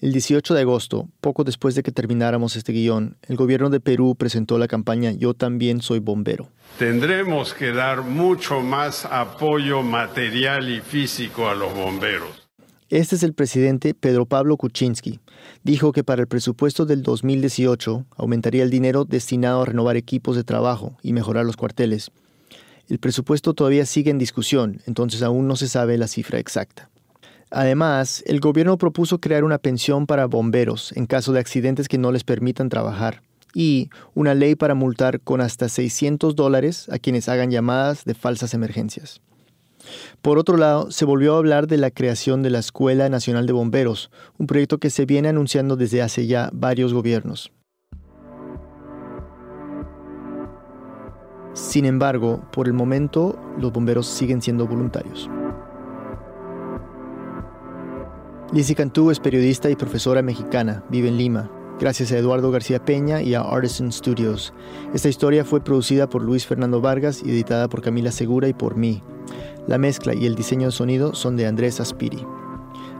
El 0.00 0.12
18 0.12 0.54
de 0.54 0.60
agosto, 0.60 1.08
poco 1.20 1.44
después 1.44 1.74
de 1.74 1.82
que 1.82 1.92
termináramos 1.92 2.56
este 2.56 2.72
guion, 2.72 3.16
el 3.28 3.36
gobierno 3.36 3.70
de 3.70 3.80
Perú 3.80 4.16
presentó 4.16 4.58
la 4.58 4.68
campaña 4.68 5.12
Yo 5.12 5.34
también 5.34 5.80
soy 5.80 6.00
bombero. 6.00 6.50
Tendremos 6.78 7.54
que 7.54 7.72
dar 7.72 8.02
mucho 8.02 8.60
más 8.60 9.06
apoyo 9.06 9.82
material 9.82 10.68
y 10.68 10.80
físico 10.80 11.48
a 11.48 11.54
los 11.54 11.72
bomberos. 11.74 12.48
Este 12.90 13.16
es 13.16 13.22
el 13.22 13.32
presidente 13.32 13.94
Pedro 13.94 14.26
Pablo 14.26 14.56
Kuczynski. 14.56 15.20
Dijo 15.62 15.92
que 15.92 16.04
para 16.04 16.20
el 16.20 16.28
presupuesto 16.28 16.84
del 16.84 17.02
2018 17.02 18.04
aumentaría 18.16 18.62
el 18.62 18.70
dinero 18.70 19.04
destinado 19.04 19.62
a 19.62 19.66
renovar 19.66 19.96
equipos 19.96 20.36
de 20.36 20.44
trabajo 20.44 20.96
y 21.02 21.12
mejorar 21.12 21.46
los 21.46 21.56
cuarteles. 21.56 22.10
El 22.88 22.98
presupuesto 22.98 23.54
todavía 23.54 23.86
sigue 23.86 24.10
en 24.10 24.18
discusión, 24.18 24.82
entonces 24.86 25.22
aún 25.22 25.48
no 25.48 25.56
se 25.56 25.68
sabe 25.68 25.96
la 25.96 26.08
cifra 26.08 26.38
exacta. 26.38 26.90
Además, 27.56 28.24
el 28.26 28.40
gobierno 28.40 28.76
propuso 28.78 29.20
crear 29.20 29.44
una 29.44 29.58
pensión 29.58 30.06
para 30.06 30.26
bomberos 30.26 30.90
en 30.96 31.06
caso 31.06 31.32
de 31.32 31.38
accidentes 31.38 31.86
que 31.86 31.98
no 31.98 32.10
les 32.10 32.24
permitan 32.24 32.68
trabajar 32.68 33.22
y 33.54 33.90
una 34.12 34.34
ley 34.34 34.56
para 34.56 34.74
multar 34.74 35.20
con 35.20 35.40
hasta 35.40 35.68
600 35.68 36.34
dólares 36.34 36.88
a 36.90 36.98
quienes 36.98 37.28
hagan 37.28 37.52
llamadas 37.52 38.04
de 38.04 38.14
falsas 38.14 38.54
emergencias. 38.54 39.20
Por 40.20 40.38
otro 40.38 40.56
lado, 40.56 40.90
se 40.90 41.04
volvió 41.04 41.36
a 41.36 41.38
hablar 41.38 41.68
de 41.68 41.76
la 41.76 41.92
creación 41.92 42.42
de 42.42 42.50
la 42.50 42.58
Escuela 42.58 43.08
Nacional 43.08 43.46
de 43.46 43.52
Bomberos, 43.52 44.10
un 44.36 44.48
proyecto 44.48 44.78
que 44.78 44.90
se 44.90 45.06
viene 45.06 45.28
anunciando 45.28 45.76
desde 45.76 46.02
hace 46.02 46.26
ya 46.26 46.50
varios 46.52 46.92
gobiernos. 46.92 47.52
Sin 51.52 51.84
embargo, 51.84 52.42
por 52.50 52.66
el 52.66 52.72
momento, 52.72 53.38
los 53.60 53.72
bomberos 53.72 54.08
siguen 54.08 54.42
siendo 54.42 54.66
voluntarios. 54.66 55.30
Lizzie 58.52 58.76
Cantú 58.76 59.10
es 59.10 59.18
periodista 59.18 59.70
y 59.70 59.74
profesora 59.74 60.22
mexicana, 60.22 60.84
vive 60.90 61.08
en 61.08 61.16
Lima. 61.16 61.50
Gracias 61.80 62.12
a 62.12 62.18
Eduardo 62.18 62.52
García 62.52 62.84
Peña 62.84 63.20
y 63.20 63.34
a 63.34 63.40
Artisan 63.40 63.90
Studios. 63.90 64.52
Esta 64.92 65.08
historia 65.08 65.44
fue 65.44 65.64
producida 65.64 66.08
por 66.08 66.22
Luis 66.22 66.46
Fernando 66.46 66.80
Vargas 66.80 67.22
y 67.24 67.30
editada 67.30 67.68
por 67.68 67.82
Camila 67.82 68.12
Segura 68.12 68.46
y 68.46 68.52
por 68.52 68.76
mí. 68.76 69.02
La 69.66 69.78
mezcla 69.78 70.14
y 70.14 70.26
el 70.26 70.36
diseño 70.36 70.66
de 70.66 70.72
sonido 70.72 71.14
son 71.14 71.36
de 71.36 71.46
Andrés 71.46 71.80
Aspiri. 71.80 72.24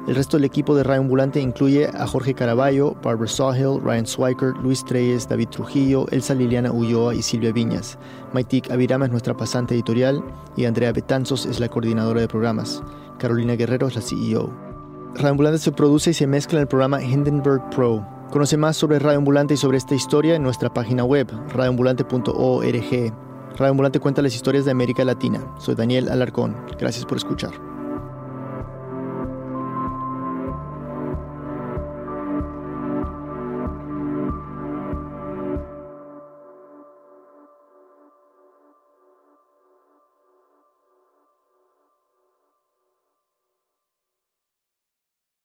El 0.08 0.16
resto 0.16 0.38
del 0.38 0.44
equipo 0.44 0.74
de 0.74 0.82
Radio 0.82 1.02
Ambulante 1.02 1.40
incluye 1.40 1.86
a 1.86 2.06
Jorge 2.06 2.34
Caraballo, 2.34 2.94
Barbara 3.02 3.30
Sawhill, 3.30 3.80
Ryan 3.82 4.06
Swiker, 4.06 4.54
Luis 4.62 4.84
Treyes, 4.84 5.28
David 5.28 5.48
Trujillo, 5.48 6.06
Elsa 6.10 6.34
Liliana 6.34 6.72
Ulloa 6.72 7.14
y 7.14 7.22
Silvia 7.22 7.52
Viñas. 7.52 7.96
Maitik 8.32 8.70
Avirama 8.70 9.04
es 9.04 9.12
nuestra 9.12 9.36
pasante 9.36 9.74
editorial 9.74 10.24
y 10.56 10.64
Andrea 10.64 10.92
Betanzos 10.92 11.46
es 11.46 11.60
la 11.60 11.68
coordinadora 11.68 12.22
de 12.22 12.28
programas. 12.28 12.82
Carolina 13.18 13.54
Guerrero 13.54 13.86
es 13.86 13.94
la 13.94 14.02
CEO. 14.02 14.73
Radio 15.14 15.30
Ambulante 15.30 15.58
se 15.58 15.70
produce 15.70 16.10
y 16.10 16.14
se 16.14 16.26
mezcla 16.26 16.58
en 16.58 16.62
el 16.62 16.68
programa 16.68 17.00
Hindenburg 17.00 17.70
Pro. 17.70 18.04
Conoce 18.30 18.56
más 18.56 18.76
sobre 18.76 18.98
Radio 18.98 19.18
Ambulante 19.18 19.54
y 19.54 19.56
sobre 19.56 19.78
esta 19.78 19.94
historia 19.94 20.34
en 20.34 20.42
nuestra 20.42 20.74
página 20.74 21.04
web, 21.04 21.30
radioambulante.org. 21.50 23.12
Radio 23.56 23.70
Ambulante 23.70 24.00
cuenta 24.00 24.22
las 24.22 24.34
historias 24.34 24.64
de 24.64 24.72
América 24.72 25.04
Latina. 25.04 25.46
Soy 25.58 25.76
Daniel 25.76 26.08
Alarcón. 26.08 26.56
Gracias 26.80 27.04
por 27.04 27.16
escuchar. 27.16 27.73